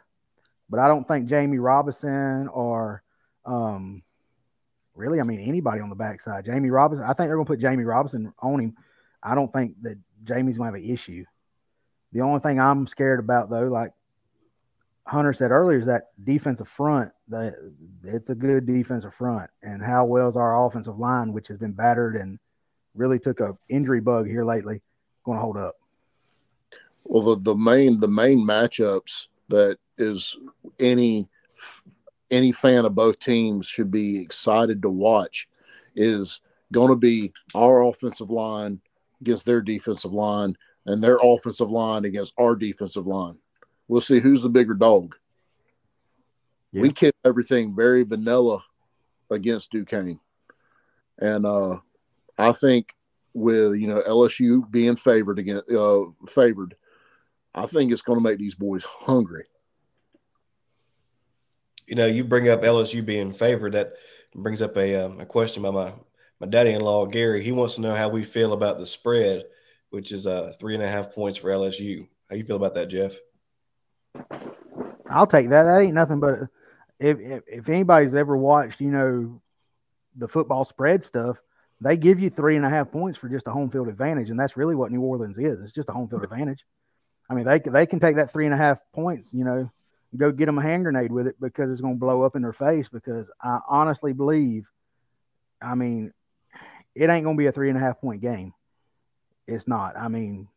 [0.70, 3.04] but I don't think Jammie Robinson or
[3.46, 4.04] um,
[4.96, 6.46] really, I mean, anybody on the backside.
[6.46, 8.76] Jammie Robinson, I think they're going to put Jammie Robinson on him.
[9.22, 11.26] I don't think that Jammie's going to have an issue.
[12.12, 13.92] The only thing I'm scared about, though, like
[15.06, 17.12] Hunter said earlier, is that defensive front.
[17.28, 17.56] That
[18.04, 21.74] it's a good defensive front, and how well is our offensive line, which has been
[21.74, 22.40] battered and
[22.96, 24.82] really took a injury bug here lately,
[25.26, 25.76] going to hold up?
[27.04, 30.38] Well, the, the main the main matchups that is
[30.80, 31.28] any
[32.32, 35.48] any fan of both teams should be excited to watch
[35.96, 38.80] is going to be our offensive line
[39.22, 43.38] against their defensive line and their offensive line against our defensive line.
[43.88, 45.16] We'll see who's the bigger dog.
[46.72, 46.82] Yeah.
[46.82, 48.64] We kept everything very vanilla
[49.30, 50.20] against Duquesne.
[51.20, 51.80] And uh,
[52.38, 52.96] I think
[53.34, 56.76] with you know LSU being favored against uh, favored,
[57.54, 59.46] I think it's going to make these boys hungry
[61.88, 63.74] you know, you bring up LSU being favored.
[63.74, 63.94] That
[64.36, 65.94] brings up a, um, a question by my
[66.40, 67.44] my daddy-in-law Gary.
[67.44, 69.46] He wants to know how we feel about the spread,
[69.92, 72.08] which is uh, three and a half points for LSU.
[72.30, 73.16] How you feel about that, Jeff?
[75.10, 75.64] I'll take that.
[75.64, 76.48] That ain't nothing but
[77.00, 79.42] if, if if anybody's ever watched, you know,
[80.16, 81.38] the football spread stuff,
[81.82, 84.40] they give you three and a half points for just a home field advantage, and
[84.40, 85.62] that's really what New Orleans is.
[85.62, 86.64] It's just a home field advantage.
[87.30, 89.70] I mean, they they can take that three and a half points, you know,
[90.16, 92.42] go get them a hand grenade with it because it's going to blow up in
[92.42, 92.88] their face.
[92.88, 94.66] Because I honestly believe,
[95.62, 96.14] I mean,
[96.96, 98.54] it ain't going to be a three and a half point game.
[99.48, 99.98] It's not.
[99.98, 100.48] I mean,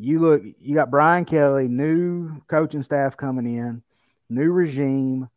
[0.00, 3.82] you look, you got Brian Kelly, new coaching staff coming in,
[4.30, 5.28] new regime.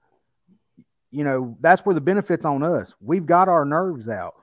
[1.12, 2.94] You know, that's where the benefits on us.
[3.02, 4.36] We've got our nerves out.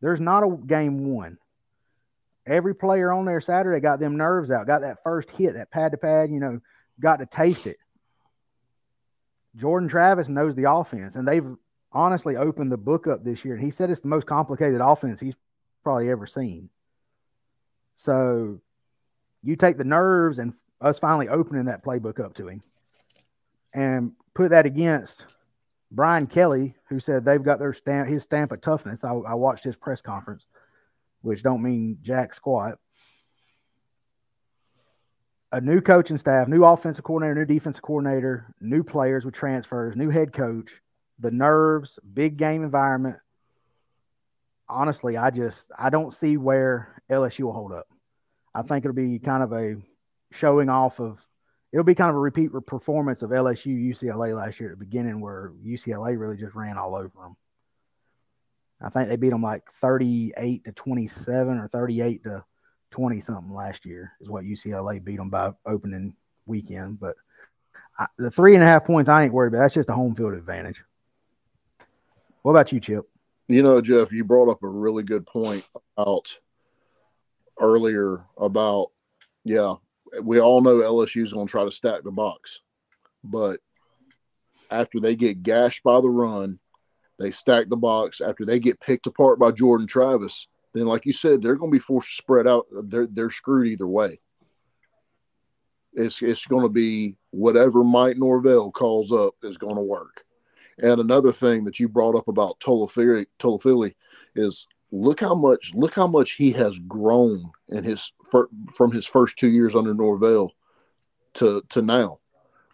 [0.00, 1.38] There's not a game one.
[2.46, 5.90] Every player on there Saturday got them nerves out, got that first hit, that pad
[5.90, 6.60] to pad, you know,
[7.00, 7.78] got to taste it.
[9.56, 11.44] Jordan Travis knows the offense, and they've
[11.90, 13.54] honestly opened the book up this year.
[13.54, 15.34] And he said it's the most complicated offense he's
[15.82, 16.70] probably ever seen.
[17.96, 18.60] So
[19.42, 22.62] you take the nerves and us finally opening that playbook up to him
[23.74, 25.26] and put that against
[25.90, 29.04] Brian Kelly, who said they've got their stamp, his stamp of toughness.
[29.04, 30.46] I, I watched his press conference,
[31.22, 32.78] which don't mean jack squat
[35.52, 40.10] a new coaching staff, new offensive coordinator, new defensive coordinator, new players with transfers, new
[40.10, 40.70] head coach,
[41.18, 43.16] the nerves, big game environment.
[44.68, 47.88] Honestly, I just I don't see where LSU will hold up.
[48.58, 49.76] I think it'll be kind of a
[50.32, 51.18] showing off of
[51.72, 55.20] it'll be kind of a repeat performance of LSU UCLA last year at the beginning
[55.20, 57.36] where UCLA really just ran all over them.
[58.80, 62.44] I think they beat them like 38 to 27 or 38 to
[62.90, 66.14] 20 something last year is what UCLA beat them by opening
[66.46, 66.98] weekend.
[66.98, 67.14] But
[67.96, 69.60] I, the three and a half points, I ain't worried about.
[69.60, 70.82] That's just a home field advantage.
[72.42, 73.08] What about you, Chip?
[73.46, 75.64] You know, Jeff, you brought up a really good point
[75.96, 76.38] about
[77.60, 78.88] earlier about,
[79.44, 79.74] yeah,
[80.22, 82.60] we all know LSU is going to try to stack the box.
[83.24, 83.60] But
[84.70, 86.58] after they get gashed by the run,
[87.18, 88.20] they stack the box.
[88.20, 91.76] After they get picked apart by Jordan Travis, then like you said, they're going to
[91.76, 92.66] be forced to spread out.
[92.70, 94.20] They're they're screwed either way.
[95.92, 100.24] It's it's going to be whatever Mike Norvell calls up is going to work.
[100.80, 103.94] And another thing that you brought up about Toafili, Toafili
[104.36, 108.12] is look how much look how much he has grown in his
[108.74, 110.52] from his first two years under Norvell
[111.34, 112.18] to to now.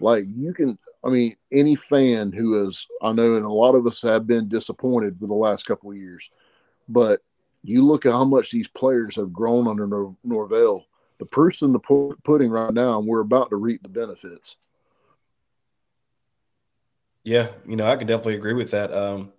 [0.00, 3.87] Like you can, I mean, any fan who is, I know, and a lot of
[3.87, 6.31] us have been disappointed with the last couple of years,
[6.88, 7.20] but
[7.62, 10.87] you look at how much these players have grown under Nor- Norvell.
[11.18, 14.57] The proof's in the pudding right now, and we're about to reap the benefits.
[17.22, 18.92] Yeah, you know, I can definitely agree with that.
[18.92, 19.33] Um,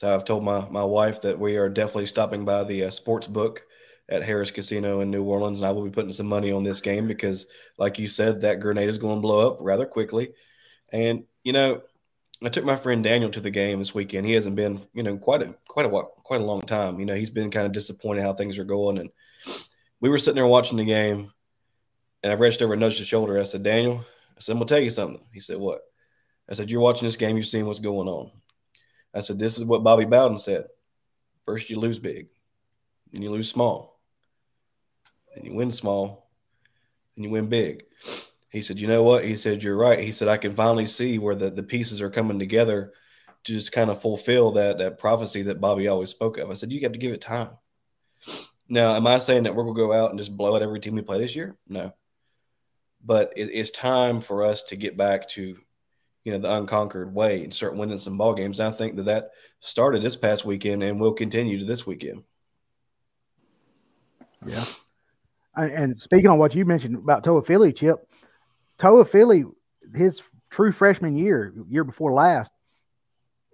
[0.00, 3.26] so I've told my my wife that we are definitely stopping by the uh, sports
[3.26, 3.66] book
[4.08, 6.80] at Harrah's Casino in New Orleans, and I will be putting some money on this
[6.80, 10.30] game because, like you said, that grenade is going to blow up rather quickly.
[10.90, 11.82] And you know,
[12.42, 14.24] I took my friend Daniel to the game this weekend.
[14.24, 15.90] He hasn't been, you know, quite a quite a
[16.24, 16.98] quite a long time.
[16.98, 18.96] You know, he's been kind of disappointed how things are going.
[18.96, 19.10] And
[20.00, 21.30] we were sitting there watching the game,
[22.22, 23.38] and I reached over and nudged his shoulder.
[23.38, 24.02] I said, Daniel,
[24.34, 25.22] I said, I'm gonna tell you something.
[25.30, 25.82] He said, What?
[26.48, 28.30] I said, You're watching this game, you're seeing what's going on.
[29.14, 30.66] I said, This is what Bobby Bowden said.
[31.46, 32.28] First you lose big,
[33.12, 34.00] then you lose small,
[35.34, 36.30] then you win small,
[37.16, 37.84] then you win big.
[38.50, 39.24] He said, You know what?
[39.24, 40.00] He said, You're right.
[40.00, 42.92] He said, I can finally see where the, the pieces are coming together
[43.44, 46.50] to just kind of fulfill that that prophecy that Bobby always spoke of.
[46.50, 47.50] I said, You got to give it time.
[48.68, 50.94] Now, am I saying that we're gonna go out and just blow out every team
[50.94, 51.56] we play this year?
[51.68, 51.92] No.
[53.04, 55.56] But it, it's time for us to get back to,
[56.24, 58.60] you know, the unconquered way and start winning some ball games.
[58.60, 59.30] And I think that that
[59.60, 62.24] started this past weekend and will continue to this weekend.
[64.46, 64.64] Yeah.
[65.56, 68.08] And, speaking on what you mentioned about Toafili, Chip,
[68.78, 69.44] Toafili,
[69.94, 72.50] his true freshman year, year before last,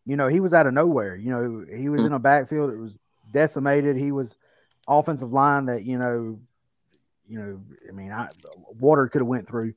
[0.04, 1.16] you know, he was out of nowhere.
[1.16, 2.98] You know, he was in a backfield that was
[3.32, 3.96] decimated.
[3.96, 4.36] He was
[4.86, 6.38] offensive line that, you know,
[7.28, 8.28] you know, I mean, I,
[8.78, 9.74] water could have went through,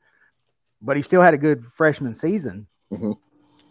[0.83, 2.67] but he still had a good freshman season.
[2.91, 3.17] Mhm.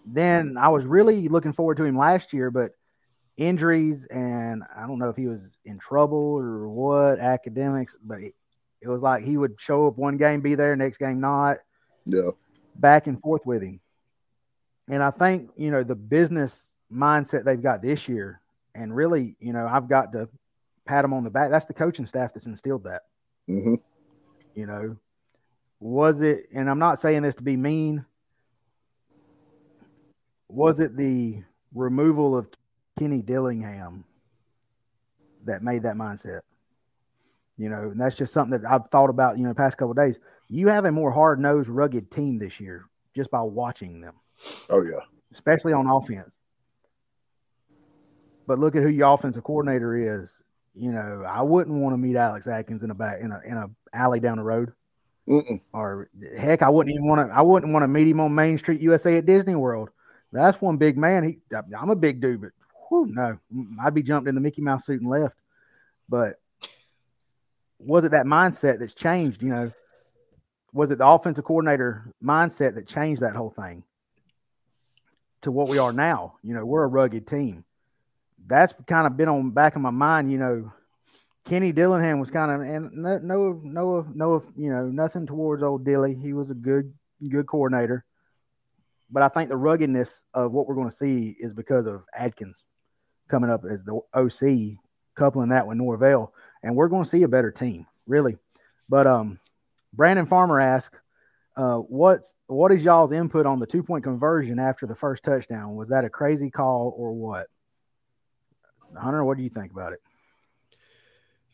[0.06, 2.72] Then I was really looking forward to him last year, but
[3.36, 8.34] injuries and I don't know if he was in trouble or what academics, but it,
[8.80, 11.58] it was like he would show up one game, be there, next game not
[12.04, 12.30] Yeah.
[12.76, 13.80] back and forth with him.
[14.88, 18.40] And I think, you know, the business mindset they've got this year,
[18.74, 20.28] and really, you know, I've got to
[20.86, 21.50] pat them on the back.
[21.50, 23.02] That's the coaching staff that's instilled that,
[23.46, 23.74] hmm
[24.54, 24.96] you know.
[25.80, 28.04] Was it, and I'm not saying this to be mean,
[30.48, 31.42] was it the
[31.74, 32.48] removal of
[32.98, 34.04] Kenny Dillingham
[35.44, 36.40] that made that mindset?
[37.56, 39.90] You know, and that's just something that I've thought about, you know, the past couple
[39.90, 40.18] of days.
[40.48, 42.84] You have a more hard nosed, rugged team this year
[43.14, 44.14] just by watching them,
[44.70, 45.00] Oh yeah.
[45.32, 46.38] especially on offense.
[48.46, 50.42] But look at who your offensive coordinator is.
[50.74, 53.56] You know, I wouldn't want to meet Alex Atkins in a back in a in
[53.56, 54.72] a alley down the road,
[55.28, 55.60] Mm-mm.
[55.72, 57.34] or heck, I wouldn't even want to.
[57.36, 59.90] I wouldn't want to meet him on Main Street USA at Disney World.
[60.32, 61.24] That's one big man.
[61.24, 61.38] He,
[61.76, 62.50] I'm a big dude, but
[62.88, 63.38] whew, no,
[63.82, 65.36] I'd be jumped in the Mickey Mouse suit and left.
[66.08, 66.38] But
[67.78, 69.42] was it that mindset that's changed?
[69.42, 69.72] You know,
[70.72, 73.84] was it the offensive coordinator mindset that changed that whole thing
[75.42, 76.34] to what we are now?
[76.42, 77.64] You know, we're a rugged team.
[78.46, 80.32] That's kind of been on back of my mind.
[80.32, 80.72] You know,
[81.44, 85.84] Kenny Dillingham was kind of and no, no, no, no, you know, nothing towards old
[85.84, 86.14] Dilly.
[86.14, 86.92] He was a good,
[87.26, 88.04] good coordinator.
[89.10, 92.62] But I think the ruggedness of what we're going to see is because of Atkins
[93.28, 94.78] coming up as the OC,
[95.14, 98.36] coupling that with Norvell, and we're going to see a better team, really.
[98.88, 99.38] But um,
[99.92, 100.96] Brandon Farmer asked,
[101.56, 105.74] uh, "What's what is y'all's input on the two point conversion after the first touchdown?
[105.74, 107.48] Was that a crazy call or what?"
[108.96, 110.00] Hunter, what do you think about it?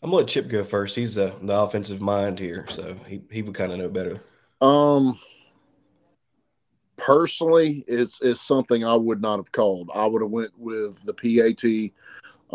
[0.02, 0.94] I'm gonna let Chip go first.
[0.94, 4.20] He's the, the offensive mind here, so he, he would kind of know better.
[4.60, 5.18] Um,
[6.96, 9.90] personally, it's it's something I would not have called.
[9.94, 11.92] I would have went with the PAT.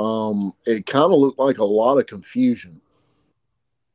[0.02, 2.80] Um, it kind of looked like a lot of confusion.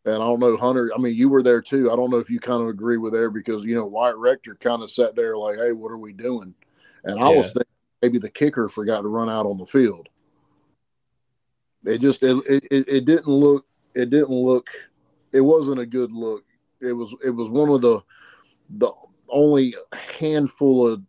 [0.04, 0.90] And I don't know, Hunter.
[0.94, 1.90] I mean, you were there too.
[1.90, 4.56] I don't know if you kind of agree with there because you know Wyatt Rector
[4.56, 6.54] kind of sat there like, "Hey, what are we doing?"
[7.04, 10.08] And I was thinking maybe the kicker forgot to run out on the field.
[11.84, 14.68] It just it, it it didn't look it didn't look
[15.34, 16.44] it wasn't a good look.
[16.80, 18.00] It was it was one of the
[18.78, 18.90] the
[19.34, 21.02] only a handful of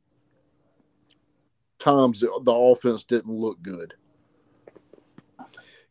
[1.80, 3.94] times the offense didn't look good.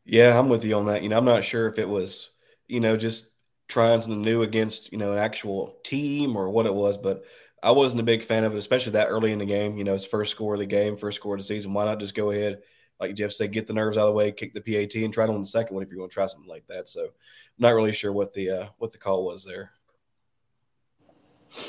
[0.04, 1.02] Yeah, I'm with you on that.
[1.02, 2.30] You know, I'm not sure if it was,
[2.68, 3.30] you know, just
[3.68, 7.24] trying something new against, you know, an actual team or what it was, but
[7.62, 9.78] I wasn't a big fan of it, especially that early in the game.
[9.78, 11.72] You know, it's first score of the game, first score of the season.
[11.72, 12.60] Why not just go ahead,
[13.00, 15.24] like Jeff said, get the nerves out of the way, kick the PAT, and try
[15.24, 16.90] it on the second one if you're going to try something like that.
[16.90, 17.10] So, I'm
[17.58, 19.72] not really sure what the uh, what the call was there.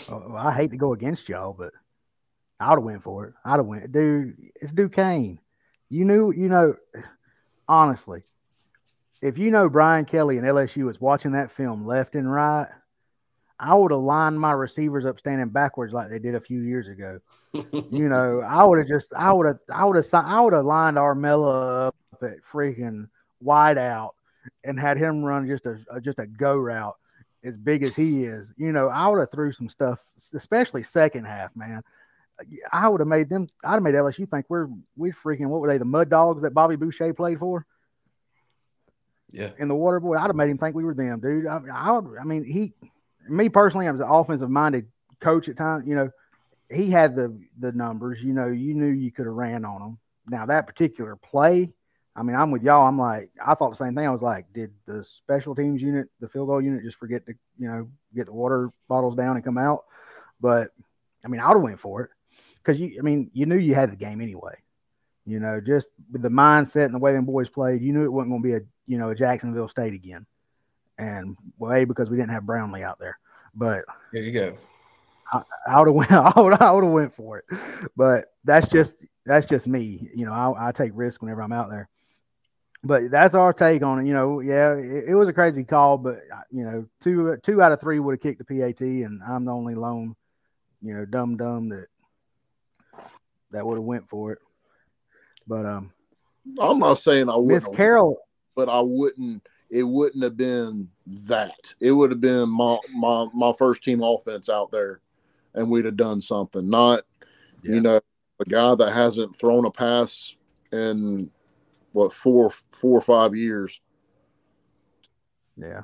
[0.10, 1.74] Uh, I hate to go against y'all, but
[2.60, 3.34] I'd have went for it.
[3.44, 4.36] I'd have went, dude.
[4.56, 5.40] It's Duquesne.
[5.90, 6.76] You knew, you know.
[7.68, 8.24] Honestly,
[9.22, 12.68] if you know Brian Kelly and LSU was watching that film left and right,
[13.60, 16.88] I would have lined my receivers up standing backwards like they did a few years
[16.88, 17.20] ago.
[17.90, 20.66] You know, I would have just, I would have, I would have, I would have
[20.66, 23.08] lined Armella up at freaking
[23.40, 24.16] wide out
[24.64, 26.96] and had him run just a just a go route
[27.46, 28.52] as big as he is.
[28.58, 30.00] You know, I would have threw some stuff,
[30.34, 31.84] especially second half, man.
[32.72, 33.48] I would have made them.
[33.64, 34.68] I'd have made LSU think we're
[34.98, 37.66] we freaking what were they the Mud Dogs that Bobby Boucher played for
[39.32, 40.18] yeah, in the Water Boy?
[40.18, 41.48] I'd have made him think we were them, dude.
[41.48, 42.74] I, I, would, I mean, he,
[43.28, 44.88] me personally, I was an offensive minded
[45.22, 45.86] coach at times.
[45.88, 46.12] You know,
[46.70, 48.22] he had the the numbers.
[48.22, 49.98] You know, you knew you could have ran on him.
[50.28, 51.72] Now that particular play,
[52.16, 52.88] I mean, I'm with y'all.
[52.88, 54.08] I'm like, I thought the same thing.
[54.08, 57.34] I was like, did the special teams unit, the field goal unit, just forget to,
[57.60, 59.84] you know, get the water bottles down and come out?
[60.40, 60.72] But
[61.24, 62.12] I mean, I would have went for it
[62.64, 64.56] because you, I mean, you knew you had the game anyway.
[65.26, 68.12] You know, just with the mindset and the way them boys played, you knew it
[68.12, 70.26] wasn't going to be a, you know, a Jacksonville State again.
[70.98, 73.18] And well, a because we didn't have Brownlee out there,
[73.54, 74.58] but There you go.
[75.34, 76.12] I, I would have went.
[76.38, 76.54] I would.
[76.62, 77.46] I would have went for it.
[77.98, 80.10] But that's just that's just me.
[80.16, 81.90] You know, I, I take risks whenever I'm out there.
[82.86, 84.08] But that's our take on it.
[84.08, 87.62] You know, yeah, it, it was a crazy call, but uh, you know, two two
[87.62, 90.16] out of three would have kicked the PAT, and I'm the only lone,
[90.84, 91.88] you know, dumb dumb that
[93.50, 94.40] that would have went for it.
[95.48, 95.92] But um,
[96.60, 98.20] I'm not saying I Miss wouldn't, Carroll,
[98.56, 99.42] but I wouldn't.
[99.72, 101.74] It wouldn't have been that.
[101.80, 105.02] It would have been my my my first team offense out there,
[105.56, 106.70] and we'd have done something.
[106.70, 107.02] Not,
[107.64, 107.74] Yeah.
[107.74, 108.00] you know,
[108.40, 110.36] a guy that hasn't thrown a pass
[110.72, 111.32] in
[111.96, 113.80] what four four or five years.
[115.56, 115.84] Yeah.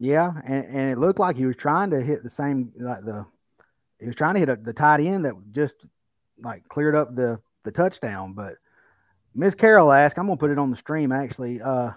[0.00, 3.24] Yeah, and, and it looked like he was trying to hit the same like the
[4.00, 5.76] he was trying to hit a, the tight end that just
[6.42, 8.32] like cleared up the the touchdown.
[8.32, 8.54] But
[9.36, 11.62] Miss Carroll asked, I'm gonna put it on the stream actually.
[11.62, 11.92] Uh,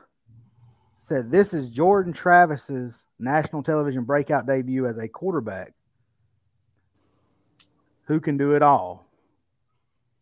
[1.00, 5.74] said this is Jordan Travis's national television breakout debut as a quarterback.
[8.04, 9.05] Who can do it all?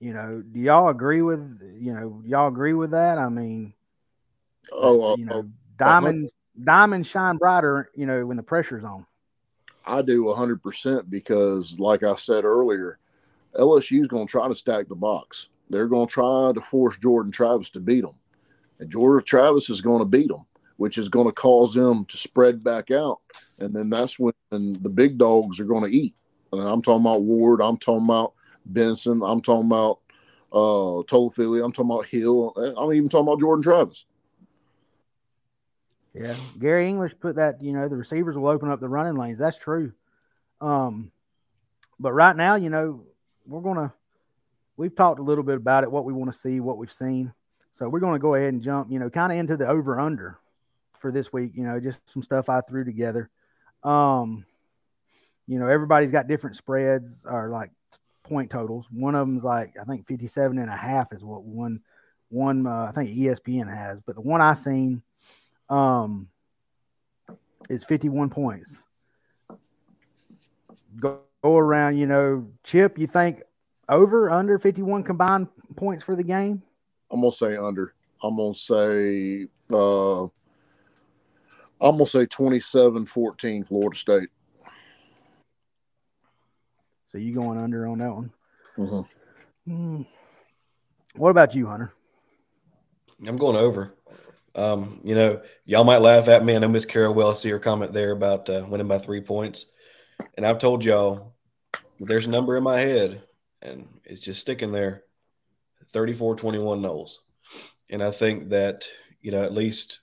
[0.03, 1.39] You know, do y'all agree with
[1.79, 3.17] you know y'all agree with that?
[3.17, 3.73] I mean,
[4.71, 9.05] Oh, you uh, know, diamonds diamonds shine brighter, you know, when the pressure's on.
[9.85, 12.99] I do 100% because, like I said earlier,
[13.57, 15.47] LSU's going to try to stack the box.
[15.69, 18.15] They're going to try to force Jordan Travis to beat them.
[18.79, 20.45] And Jordan Travis is going to beat them,
[20.77, 23.19] which is going to cause them to spread back out.
[23.59, 26.13] And then that's when the big dogs are going to eat.
[26.51, 27.61] And I'm talking about Ward.
[27.61, 28.33] I'm talking about
[28.65, 29.21] Benson.
[29.23, 29.99] I'm talking about
[30.51, 31.61] uh, Tolley.
[31.61, 32.53] I'm talking about Hill.
[32.77, 34.05] I'm even talking about Jordan Travis.
[36.13, 36.35] Yeah.
[36.59, 39.39] Gary English put that, you know, the receivers will open up the running lanes.
[39.39, 39.93] That's true.
[40.61, 41.11] Um,
[41.99, 43.03] but right now, you know,
[43.45, 43.93] we're gonna
[44.77, 47.33] we've talked a little bit about it, what we want to see, what we've seen.
[47.71, 50.37] So we're gonna go ahead and jump, you know, kind of into the over under
[50.99, 53.29] for this week, you know, just some stuff I threw together.
[53.83, 54.45] Um,
[55.47, 57.71] you know, everybody's got different spreads or like
[58.23, 58.85] point totals.
[58.91, 61.81] One of them's like I think 57 and a half is what one
[62.29, 65.01] one uh, I think ESPN has, but the one I seen
[65.69, 66.27] um
[67.69, 68.83] is 51 points.
[70.99, 73.41] Go, go around, you know, Chip, you think
[73.89, 76.61] over under 51 combined points for the game?
[77.11, 77.93] I'm gonna say under.
[78.21, 80.23] I'm gonna say uh
[81.81, 84.29] I'm gonna say 27-14 Florida State.
[87.13, 88.33] So you going under on that one?
[88.75, 89.07] Mhm.
[89.67, 90.01] Hmm.
[91.15, 91.93] What about you, Hunter?
[93.27, 93.93] I'm going over.
[94.55, 96.55] Um, you know, y'all might laugh at me.
[96.55, 99.67] I know Miss Carol will see her comment there about uh, winning by three points.
[100.35, 101.35] And I've told y'all
[101.99, 103.21] there's a number in my head,
[103.61, 105.03] and it's just sticking there
[105.91, 107.19] 34 21 Noles.
[107.91, 108.87] And I think that,
[109.21, 109.99] you know, at least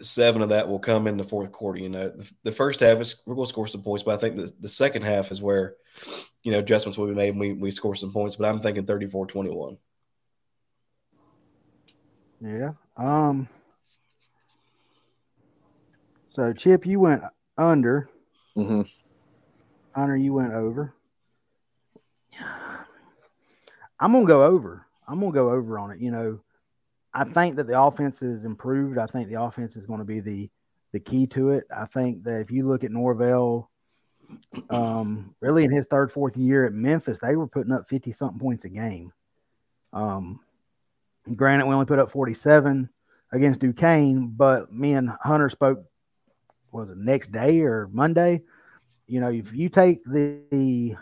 [0.00, 1.80] seven of that will come in the fourth quarter.
[1.80, 4.18] You know, the, the first half is we're going to score some points, but I
[4.18, 5.74] think the, the second half is where,
[6.42, 8.36] you know, adjustments will be made and we, we score some points.
[8.36, 9.78] But I'm thinking 34 21.
[12.42, 12.72] Yeah.
[12.96, 13.48] Um.
[16.28, 17.22] So Chip, you went
[17.58, 18.08] under.
[18.56, 18.82] Mm-hmm.
[19.94, 20.94] Hunter, you went over.
[24.00, 24.86] I'm gonna go over.
[25.06, 26.00] I'm gonna go over on it.
[26.00, 26.40] You know,
[27.12, 28.98] I think that the offense is improved.
[28.98, 30.50] I think the offense is going to be the
[30.92, 31.64] the key to it.
[31.74, 33.69] I think that if you look at Norvell,
[34.70, 38.38] um, really in his third, fourth year at Memphis, they were putting up 50 something
[38.38, 39.12] points a game.
[39.92, 40.40] Um,
[41.34, 42.88] granted, we only put up 47
[43.32, 45.84] against Duquesne, but me and Hunter spoke,
[46.72, 48.42] was it next day or Monday?
[49.06, 50.96] You know, if you take the, the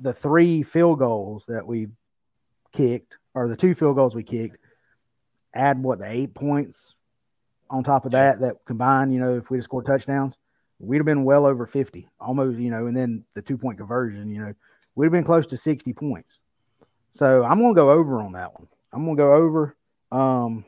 [0.00, 1.86] the three field goals that we
[2.72, 4.58] kicked, or the two field goals we kicked,
[5.54, 6.94] add what the eight points
[7.70, 10.36] on top of that, that combined, you know, if we just scored touchdowns,
[10.82, 14.28] we'd have been well over 50, almost, you know, and then the two point conversion,
[14.30, 14.52] you know,
[14.94, 16.40] we'd have been close to 60 points.
[17.12, 18.66] So I'm going to go over on that one.
[18.92, 19.76] I'm going to go over.
[20.10, 20.64] Um,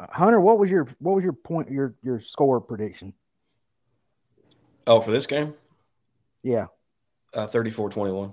[0.00, 3.14] Hunter, what was your what was your point your your score prediction?
[4.86, 5.54] Oh, for this game,
[6.42, 6.66] Yeah,
[7.32, 8.32] uh, 34 21.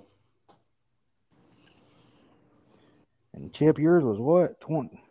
[3.33, 5.01] and Chip, yours was what twenty?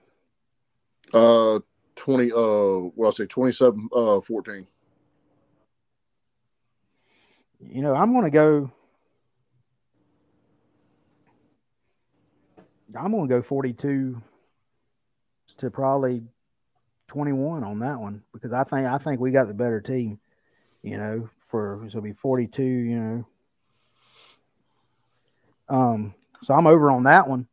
[1.14, 1.60] Uh,
[2.00, 2.32] twenty.
[2.32, 4.66] Uh, what I say, 27, uh, 14.
[7.68, 8.72] You know, I'm going to go.
[12.98, 14.20] I'm going to go 42
[15.58, 16.22] to probably
[17.08, 20.18] 21 on that one because I think I think we got the better team.
[20.82, 22.62] You know, for so it'll be 42.
[22.62, 23.26] You know,
[25.68, 27.46] um, so I'm over on that one.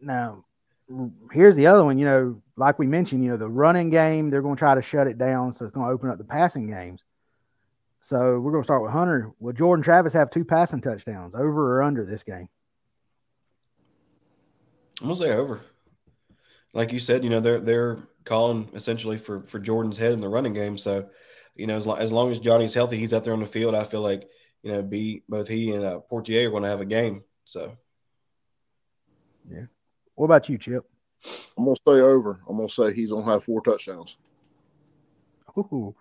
[0.00, 0.44] Now,
[1.32, 1.98] here's the other one.
[1.98, 4.82] You know, like we mentioned, you know, the running game they're going to try to
[4.82, 7.02] shut it down, so it's going to open up the passing games.
[8.00, 9.32] So we're going to start with Hunter.
[9.40, 12.48] Will Jordan Travis have two passing touchdowns, over or under this game?
[15.00, 15.60] I'm gonna say over.
[16.72, 20.28] Like you said, you know they're they're calling essentially for for Jordan's head in the
[20.28, 20.78] running game.
[20.78, 21.10] So,
[21.54, 23.74] you know, as long as, long as Johnny's healthy, he's out there on the field.
[23.74, 24.26] I feel like
[24.66, 27.22] you know, be both he and uh, Poitier are going to have a game.
[27.44, 27.76] So,
[29.48, 29.66] yeah.
[30.16, 30.84] What about you, Chip?
[31.56, 32.40] I'm gonna say over.
[32.48, 34.16] I'm gonna say he's gonna have four touchdowns.
[35.56, 35.94] Ooh.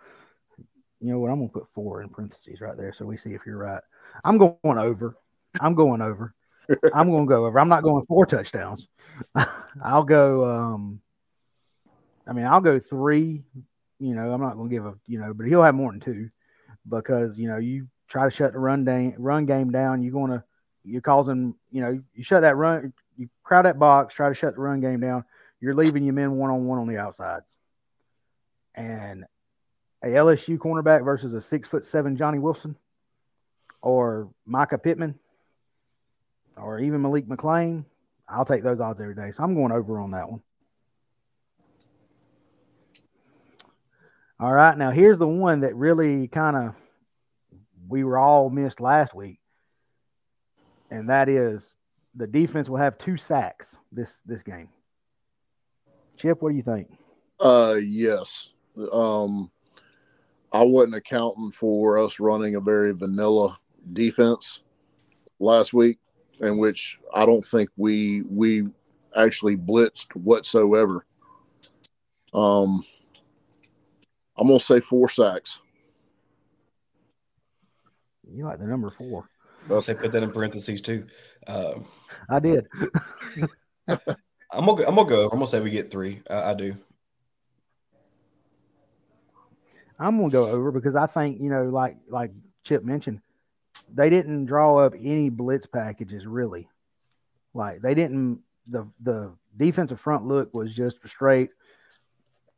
[1.02, 1.32] You know what?
[1.32, 3.82] I'm gonna put four in parentheses right there, so we see if you're right.
[4.24, 5.18] I'm going over.
[5.62, 6.34] I'm going over.
[6.94, 7.60] I'm gonna go over.
[7.60, 8.88] I'm not going four touchdowns.
[9.84, 10.46] I'll go.
[10.46, 11.02] Um,
[12.28, 13.44] I mean, I'll go three.
[14.00, 14.96] You know, I'm not gonna give a.
[15.08, 16.30] You know, but he'll have more than two
[16.88, 20.02] because you know you try to shut the run down, run game down.
[20.02, 20.44] You're gonna
[20.84, 21.56] you're causing.
[21.72, 22.94] You know, you shut that run.
[23.46, 24.14] Crowd that box.
[24.14, 25.24] Try to shut the run game down.
[25.62, 27.50] You're leaving your men one on one on the outsides.
[28.74, 29.24] And
[30.04, 32.76] a LSU cornerback versus a six foot seven Johnny Wilson
[33.82, 35.18] or Mycah Pittman
[36.58, 37.86] or even Malik McClain,
[38.28, 39.32] I'll take those odds every day.
[39.32, 40.42] So I'm going over on that one.
[44.40, 44.78] All right.
[44.78, 46.76] Now here's the one that really kind of
[47.88, 49.40] we were all missed last week.
[50.90, 51.76] And that is
[52.16, 54.70] the defense will have two sacks this this game.
[56.18, 56.90] Chip, what do you think?
[57.40, 58.50] Uh yes.
[58.92, 59.52] Um
[60.52, 63.58] I wasn't accounting for us running a very vanilla
[63.92, 64.62] defense
[65.40, 66.00] last week
[66.40, 68.68] in which I don't think we we
[69.16, 71.06] actually blitzed whatsoever.
[72.34, 72.86] Um,
[74.38, 75.62] I'm gonna say four sacks.
[78.30, 79.30] You like the number four?
[79.70, 81.06] I'll say put that in parentheses too.
[81.48, 81.76] Uh,
[82.30, 82.68] I did.
[83.88, 85.26] I'm gonna I'm gonna go.
[85.26, 86.22] I'm gonna say we get three.
[86.30, 86.76] I, I do.
[90.00, 92.32] I'm gonna go over because I think you know, like like
[92.64, 93.22] Chip mentioned,
[93.94, 96.70] they didn't draw up any blitz packages really.
[97.54, 101.50] Like they didn't the the defensive front look was just straight,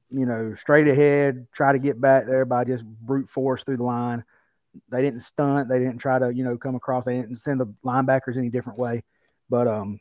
[0.09, 3.83] you know, straight ahead, try to get back there by just brute force through the
[3.83, 4.23] line.
[4.89, 7.67] They didn't stunt, they didn't try to, you know, come across, they didn't send the
[7.83, 9.03] linebackers any different way.
[9.49, 9.99] But um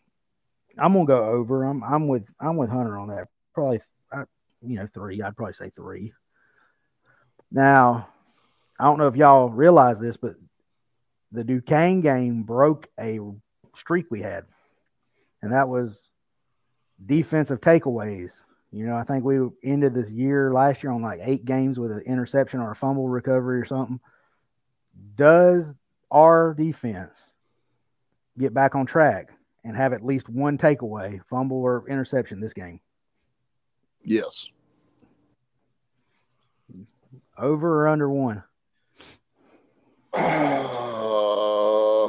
[0.79, 1.65] I'm gonna go over.
[1.65, 3.29] I'm I'm with I'm with Hunter on that.
[3.55, 3.81] Probably
[4.13, 4.25] I,
[4.63, 5.23] you know, three.
[5.23, 6.13] I'd probably say three.
[7.51, 8.09] Now,
[8.79, 10.35] I don't know if y'all realize this, but
[11.33, 13.21] the Duquesne game broke a
[13.77, 14.45] streak we had,
[15.43, 16.11] and that was
[17.05, 18.43] defensive takeaways.
[18.73, 21.93] You know, I think we ended this year last year on like eight games with
[21.93, 24.01] an interception or a fumble recovery or something.
[25.15, 25.73] Does
[26.11, 27.17] our defense
[28.39, 29.31] get back on track
[29.67, 32.79] and have at least one takeaway, fumble or interception this game?
[34.05, 34.49] Yes.
[37.37, 38.45] Over or under one?
[40.15, 42.09] Uh,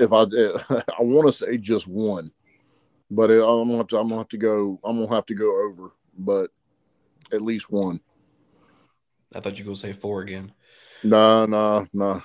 [0.00, 0.22] if I
[0.98, 2.30] I want to say just one,
[3.10, 5.66] but I'm gonna have to I'm gonna have to go I'm gonna have to go
[5.66, 6.50] over, but
[7.32, 8.00] at least one.
[9.34, 10.52] I thought you were gonna say four again.
[11.02, 12.22] No, no, no.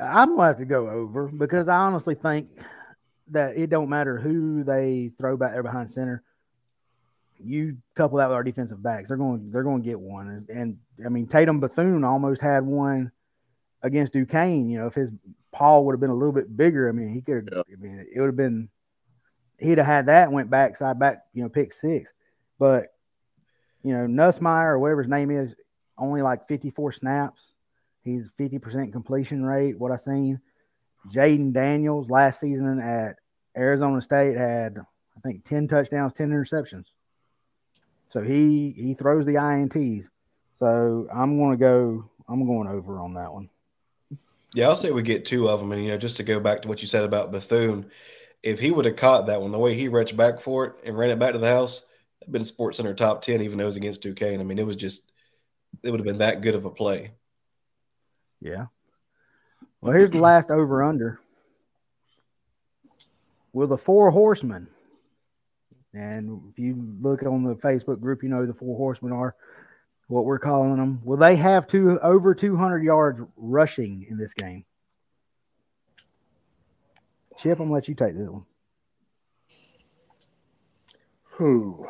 [0.00, 2.48] I'm gonna have to go over because I honestly think
[3.28, 6.22] that it don't matter who they throw back there behind center
[7.44, 10.28] you couple that with our defensive backs, they're going they're going to get one.
[10.28, 13.10] And, and, I mean Tatum Bethune almost had one
[13.82, 14.68] against Duquesne.
[14.68, 15.10] You know, if his
[15.52, 17.50] paw would have been a little bit bigger, I mean he could.
[17.52, 18.68] have I mean it would have been.
[19.58, 21.24] He'd have had that went backside back.
[21.32, 22.12] You know, pick six,
[22.58, 22.92] but
[23.82, 25.54] you know Nussmeier or whatever his name is,
[25.98, 27.52] only like 54 snaps.
[28.14, 29.78] He's 50% completion rate.
[29.78, 30.40] What I seen.
[31.12, 33.16] Jayden Daniels last season at
[33.56, 34.78] Arizona State had
[35.16, 36.86] I think 10 touchdowns, 10 interceptions.
[38.10, 40.04] So he he throws the ints.
[40.56, 42.10] So I'm going to go.
[42.28, 43.48] I'm going over on that one.
[44.52, 45.72] Yeah, I'll say we get two of them.
[45.72, 47.90] And you know, just to go back to what you said about Bethune,
[48.42, 50.98] if he would have caught that one, the way he reached back for it and
[50.98, 51.84] ran it back to the house,
[52.20, 54.40] it'd been Sports Center top ten, even though it was against Duquesne.
[54.40, 55.10] I mean, it was just
[55.82, 57.12] it would have been that good of a play.
[58.40, 58.66] Yeah.
[59.80, 61.20] Well, here's the last over under.
[63.52, 64.68] Will the four horsemen
[65.92, 69.34] And if you look on the Facebook group, you know the Four Horsemen are
[70.06, 71.00] what we're calling them.
[71.04, 74.64] Will they have two over 200 yards rushing in this game?
[77.38, 78.44] Chip, I'm gonna let you take this one.
[81.38, 81.86] Whew.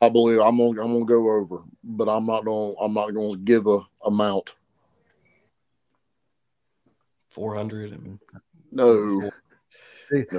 [0.00, 3.36] I believe I'm gonna I'm gonna go over, but I'm not gonna I'm not gonna
[3.36, 4.54] give a amount.
[7.36, 7.92] 400.
[7.92, 8.18] I mean,
[8.72, 9.30] No,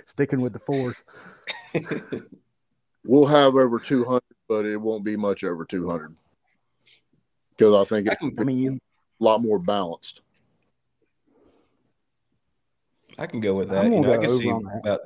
[0.07, 0.95] Sticking with the fours.
[3.05, 6.15] we'll have over 200, but it won't be much over 200
[7.55, 8.79] because I think it's I mean,
[9.19, 10.21] a lot more balanced.
[13.19, 13.85] I can go with that.
[13.85, 14.79] You know, I can see over on that.
[14.79, 14.99] about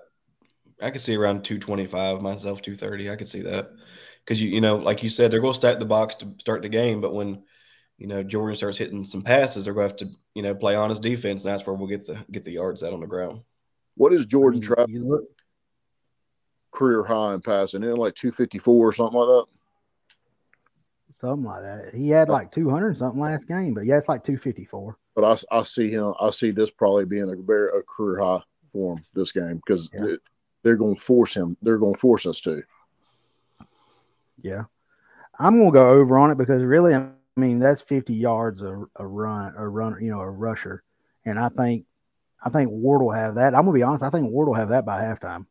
[0.81, 3.09] I can see around 225 myself, 230.
[3.09, 3.71] I could see that.
[4.23, 6.69] Because you you know, like you said, they're gonna stack the box to start the
[6.69, 7.43] game, but when
[8.01, 11.03] you know Jordan starts hitting some passes, they're gonna have to, you know, play honest
[11.03, 13.41] defense, and that's where we'll get the get the yards out on the ground.
[13.95, 15.23] What is I Jordan mean, Travis look,
[16.71, 17.83] career high in passing?
[17.83, 19.45] Isn't like 254 or something like that?
[21.13, 21.93] something like that.
[21.93, 22.33] He had oh.
[22.33, 24.97] like 200 something last game, but yeah, it's like 254.
[25.13, 26.15] But I, I see him.
[26.19, 28.41] I see this probably being a very a career high
[28.73, 30.15] for him this game because Yeah.
[30.63, 31.55] they're going to force him.
[31.61, 32.63] They're going to force us to.
[34.41, 34.63] Yeah.
[35.37, 37.09] I'm going to go over on it because really, I
[37.39, 40.83] mean, that's 50 yards a, a run, a runner, you know, a rusher.
[41.25, 41.85] And I think,
[42.43, 43.53] I think Ward will have that.
[43.55, 44.03] I'm going to be honest.
[44.03, 45.45] I think Ward will have that by halftime,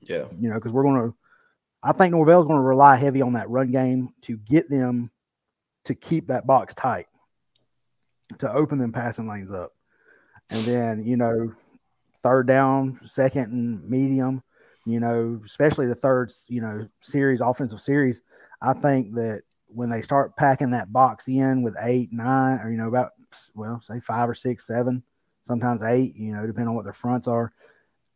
[0.00, 0.24] Yeah.
[0.38, 1.14] you know, because we're going to,
[1.82, 5.10] I think Norvell's going to rely heavy on that run game to get them
[5.84, 7.06] to keep that box tight,
[8.38, 9.72] to open them passing lanes up.
[10.50, 11.52] And then, you know,
[12.22, 14.42] third down, second and medium,
[14.86, 18.20] you know, especially the third, you know, series, offensive series.
[18.60, 19.42] I think that
[19.72, 23.12] when they start packing that box in with eight, nine, or, you know, about,
[23.54, 25.02] well, say five or six, seven,
[25.44, 27.52] sometimes eight, you know, depending on what their fronts are,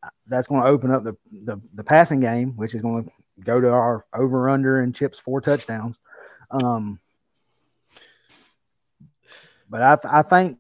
[0.03, 3.11] uh, that's going to open up the, the, the passing game, which is going to
[3.43, 5.97] go to our over under and chips four touchdowns.
[6.51, 7.01] Um,
[9.69, 10.59] but I, I think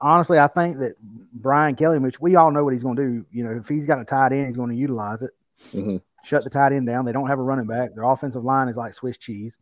[0.00, 0.96] honestly, I think that
[1.32, 3.26] Brian Kelly, which we all know what he's going to do.
[3.32, 5.30] You know, if he's got a tight end, he's going to utilize it.
[5.72, 6.02] Mhm.
[6.24, 7.04] Shut the tight end down.
[7.04, 7.94] They don't have a running back.
[7.94, 9.56] Their offensive line is like Swiss cheese.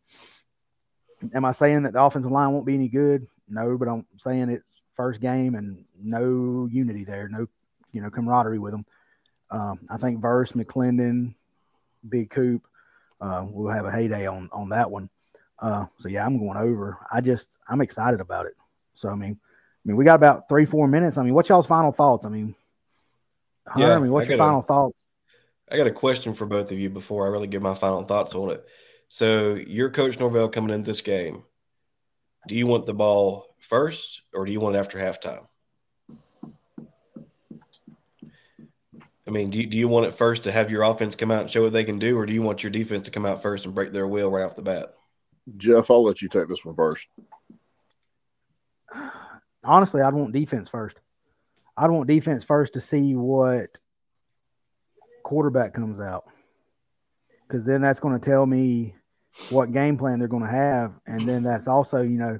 [1.33, 3.27] Am I saying that the offensive line won't be any good?
[3.47, 4.63] No, but I'm saying it's
[4.95, 7.47] first game and no unity there, no
[7.91, 8.85] you know camaraderie with them.
[9.51, 11.35] Um, I think Verse, McLendon,
[12.07, 12.65] Big Coop
[13.21, 15.09] uh, will have a heyday on on that one.
[15.59, 16.97] Uh, so yeah, I'm going over.
[17.11, 18.55] I just I'm excited about it.
[18.93, 21.17] So I mean, I mean, we got about three, four minutes.
[21.17, 22.25] I mean, what's y'all's final thoughts?
[22.25, 22.55] I mean,
[23.77, 25.05] Yeah, I mean, what's your final thoughts?
[25.71, 28.35] I got a question for both of you before I really give my final thoughts
[28.35, 28.65] on it.
[29.09, 31.43] So, you're Coach Norvell coming into this game.
[32.47, 35.47] Do you want the ball first or do you want it after halftime?
[39.27, 41.41] I mean, do you, do you want it first to have your offense come out
[41.41, 43.41] and show what they can do, or do you want your defense to come out
[43.41, 44.93] first and break their will right off the bat?
[45.57, 47.07] Jeff, I'll let you take this one first.
[49.63, 50.97] Honestly, I'd want defense first.
[51.75, 53.79] I'd want defense first to see what
[55.23, 56.25] quarterback comes out,
[57.47, 58.95] because then that's going to tell me
[59.49, 62.39] what game plan they're going to have, and then that's also you know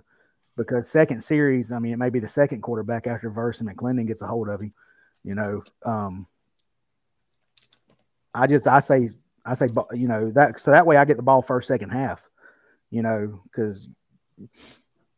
[0.58, 4.08] because second series, I mean, it may be the second quarterback after Verse and McLendon
[4.08, 4.74] gets a hold of him.
[5.24, 6.28] You know, um,
[8.34, 9.10] I just I say
[9.46, 12.22] I say you know that so that way I get the ball first second half.
[12.92, 13.90] You know, because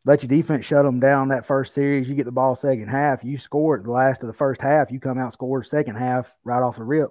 [0.06, 2.08] let your defense shut them down that first series.
[2.08, 3.24] You get the ball second half.
[3.24, 4.90] You score at the last of the first half.
[4.90, 7.10] You come out score second half right off the rip.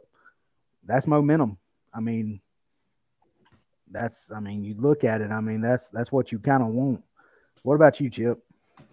[0.85, 1.59] That's momentum.
[1.95, 2.41] I mean,
[3.91, 5.31] that's I mean you look at it.
[5.31, 7.03] I mean that's that's what you kind of want.
[7.63, 8.43] What about you, Chip?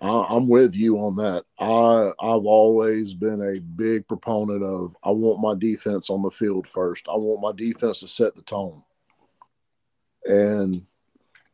[0.02, 1.46] I'm with you on that.
[1.60, 6.68] I I've always been a big proponent of I want my defense on the field
[6.68, 7.08] first.
[7.08, 8.84] I want my defense to set the tone.
[10.26, 10.86] And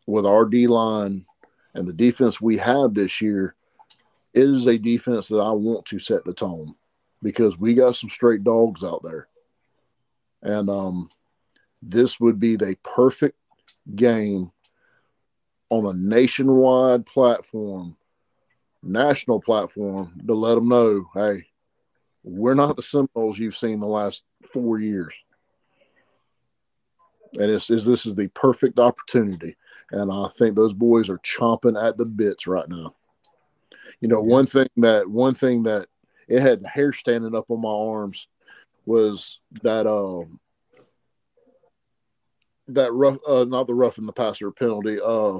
[0.06, 1.26] with our D line
[1.74, 3.56] and the defense we have this year,
[4.34, 6.76] it is a defense that I want to set the tone
[7.22, 9.28] because we got some straight dogs out there.
[10.42, 11.10] And um,
[11.82, 13.38] this would be the perfect
[13.95, 14.51] game
[15.69, 17.95] on a nationwide platform,
[18.84, 21.45] national platform, to let them know, hey,
[22.23, 24.23] we're not the Seminoles you've seen the last
[24.53, 25.13] four years.
[27.34, 29.55] And it's, it's this is the perfect opportunity,
[29.91, 32.95] and I think those boys are chomping at the bits right now.
[34.01, 35.86] You know, one thing that one thing that
[36.27, 38.27] it had the hair standing up on my arms
[38.88, 40.39] was that um
[42.74, 45.39] that rough uh not the rough in the passer penalty uh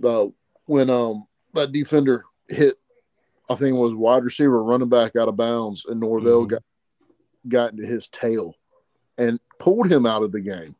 [0.00, 0.32] the
[0.66, 2.76] when um that defender hit
[3.50, 6.48] I think it was wide receiver running back out of bounds and Norvell Mhm.
[6.50, 6.62] got
[7.48, 8.54] got into his tail
[9.16, 10.74] and pulled him out of the game.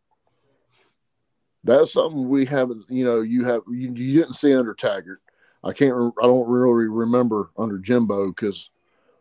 [1.64, 5.20] That's something we haven't, you know, you have you, you didn't see under Taggart.
[5.64, 5.92] I can't,
[6.22, 8.70] I don't really remember under Jimbo because,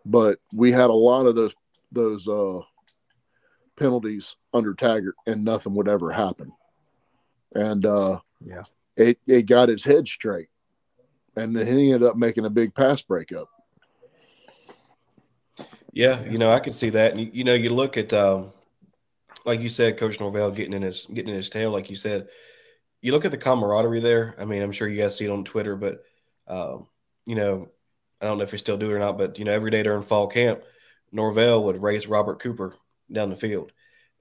[0.05, 1.55] but we had a lot of those
[1.91, 2.59] those uh,
[3.78, 6.51] penalties under Taggart, and nothing would ever happen.
[7.55, 8.63] And uh, Yeah.
[8.97, 10.49] it it got his head straight,
[11.36, 13.47] and then he ended up making a big pass breakup.
[15.93, 17.11] Yeah, you know, I could see that.
[17.11, 18.51] And you, you know, you look at um,
[19.45, 22.28] like you said, Coach Norvell getting in his getting in his tail, like you said.
[23.01, 24.36] You look at the camaraderie there.
[24.39, 26.03] I mean, I'm sure you guys see it on Twitter, but
[26.47, 26.88] um,
[27.25, 27.69] you know,
[28.21, 29.84] I don't know if you still do it or not, but you know, every day
[29.84, 30.61] during fall camp,
[31.11, 32.75] Norvell would race Robert Cooper
[33.12, 33.72] down the field.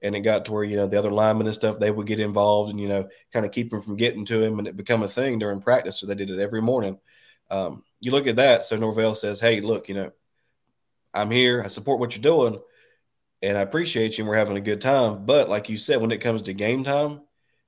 [0.01, 2.19] And it got to where, you know, the other linemen and stuff, they would get
[2.19, 5.01] involved and, you know, kind of keep him from getting to him and it become
[5.01, 5.99] a thing during practice.
[5.99, 6.99] So they did it every morning.
[7.49, 8.63] Um, you look at that.
[8.63, 10.11] So Norvell says, Hey, look, you know,
[11.13, 11.63] I'm here.
[11.63, 12.59] I support what you're doing
[13.41, 15.25] and I appreciate you and we're having a good time.
[15.25, 17.21] But like you said, when it comes to game time,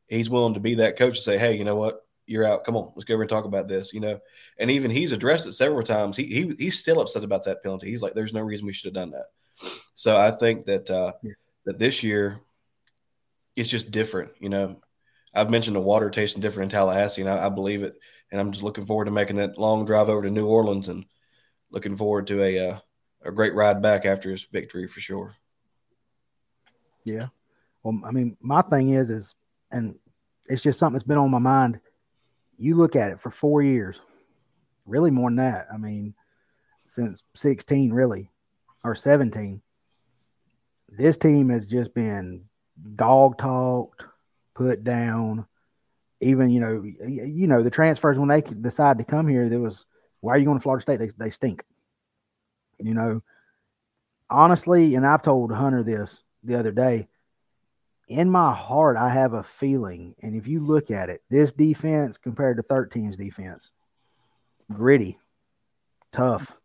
[0.07, 2.05] he's willing to be that coach and say, Hey, you know what?
[2.25, 2.63] You're out.
[2.63, 4.19] Come on, let's go over and talk about this, you know.
[4.59, 6.15] And even he's addressed it several times.
[6.15, 7.89] He, he he's still upset about that penalty.
[7.89, 9.25] He's like, There's no reason we should have done that.
[9.93, 11.33] So I think that uh Yeah.
[11.65, 12.39] that this year
[13.55, 14.81] it's just different, you know.
[15.33, 17.99] I've mentioned the water tasting different in Tallahassee, and I, I believe it.
[18.31, 21.05] And I'm just looking forward to making that long drive over to New Orleans and
[21.71, 22.79] looking forward to a uh,
[23.23, 25.35] a great ride back after his victory for sure.
[27.03, 27.27] Yeah.
[27.83, 29.35] Well, I mean, my thing is, is,
[29.71, 29.95] and
[30.47, 31.79] it's just something that's been on my mind.
[32.57, 33.99] You look at it for four years,
[34.85, 35.67] really more than that.
[35.73, 36.13] I mean,
[36.87, 38.29] since 16, really,
[38.83, 39.61] or 17.
[40.89, 42.45] This team has just been
[42.95, 44.03] dog talked,
[44.55, 45.45] put down.
[46.21, 49.85] Even, you know, you know, the transfers when they decide to come here, there was,
[50.19, 50.99] why are you going to Florida State?
[50.99, 51.63] They, they stink.
[52.77, 53.21] You know,
[54.29, 57.07] honestly, and I've told Hunter this the other day.
[58.07, 62.17] In my heart, I have a feeling, and if you look at it, this defense
[62.17, 63.69] compared to 13's defense,
[64.73, 65.19] gritty,
[66.11, 66.57] tough.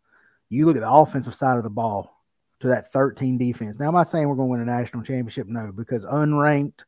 [0.49, 2.15] You look at the offensive side of the ball
[2.61, 3.79] to that 13 defense.
[3.79, 6.81] Now, I'm not saying we're going to win a national championship, no, because unranked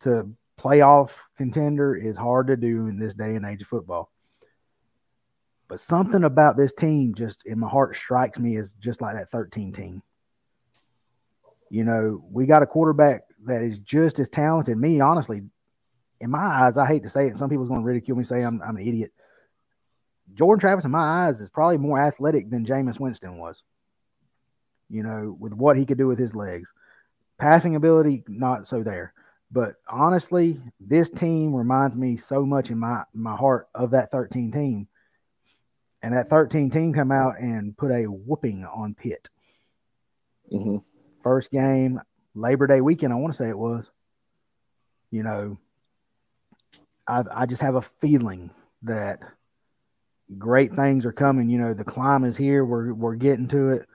[0.00, 0.28] to
[0.58, 4.10] playoff contender is hard to do in this day and age of football.
[5.68, 9.30] But something about this team just in my heart strikes me as just like that
[9.30, 10.02] 13 team.
[11.70, 14.76] You know, we got a quarterback that is just as talented.
[14.76, 15.42] Me, honestly,
[16.20, 17.36] in my eyes, I hate to say it.
[17.38, 19.12] Some people's going to ridicule me, say I'm, I'm an idiot.
[20.34, 23.62] Jordan Travis, in my eyes, is probably more athletic than Jameis Winston was.
[24.88, 26.70] You know, with what he could do with his legs,
[27.38, 29.14] passing ability not so there.
[29.50, 34.50] But honestly, this team reminds me so much in my my heart of that 13
[34.52, 34.88] team.
[36.02, 39.28] And that 13 team come out and put a whooping on Pitt.
[40.50, 40.78] hmm
[41.22, 42.00] First game,
[42.34, 43.88] Labor Day weekend, I want to say it was.
[45.12, 45.58] You know,
[47.06, 48.50] I, I just have a feeling
[48.82, 49.20] that
[50.38, 51.48] great things are coming.
[51.48, 52.64] You know, the climb is here.
[52.64, 53.88] We're we're getting to it.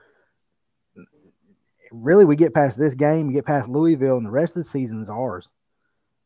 [1.90, 4.70] Really, we get past this game, we get past Louisville, and the rest of the
[4.70, 5.48] season is ours.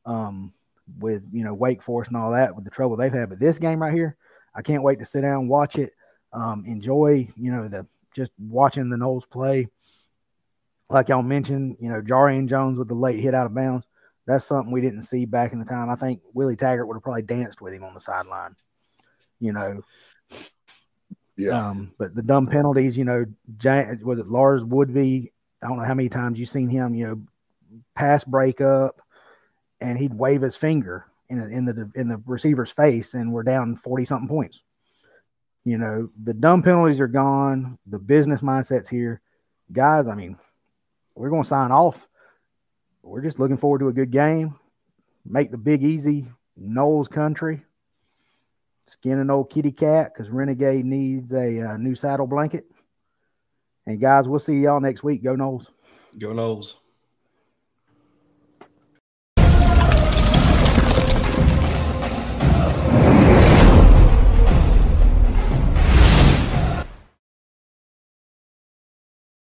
[0.04, 0.52] Um,
[0.98, 3.58] with you know Wake Forest and all that, with the trouble they've had, but this
[3.58, 4.16] game right here,
[4.54, 5.92] I can't wait to sit down, watch it,
[6.32, 7.28] um, enjoy.
[7.36, 7.86] You know, the
[8.16, 9.68] just watching the Noles play
[10.92, 13.86] like y'all mentioned, you know, Jarrian Jones with the late hit out of bounds.
[14.26, 15.90] That's something we didn't see back in the time.
[15.90, 18.54] I think Willie Taggart would have probably danced with him on the sideline.
[19.43, 19.82] You know,
[21.36, 21.70] Yeah.
[21.70, 23.26] um, but the dumb penalties, you know,
[24.05, 25.32] was it Lars Woodby?
[25.61, 27.22] I don't know how many times you've seen him, you know,
[27.97, 29.01] pass break up,
[29.80, 33.74] and he'd wave his finger in in the in the receiver's face, and we're down
[33.76, 34.62] forty something points.
[35.64, 37.78] You know, the dumb penalties are gone.
[37.86, 39.20] The business mindset's here,
[39.72, 40.07] guys.
[40.07, 40.36] I mean,
[41.16, 42.09] we're going to sign off.
[43.03, 44.55] We're just looking forward to a good game.
[45.24, 46.26] Make the big easy
[46.61, 47.64] Noles country.
[48.86, 52.64] Skin an old kitty cat because Renegade needs a uh, new saddle blanket.
[53.86, 55.22] And guys, we'll see y'all next week.
[55.22, 55.66] Go Noles.
[56.18, 56.74] Go Noles.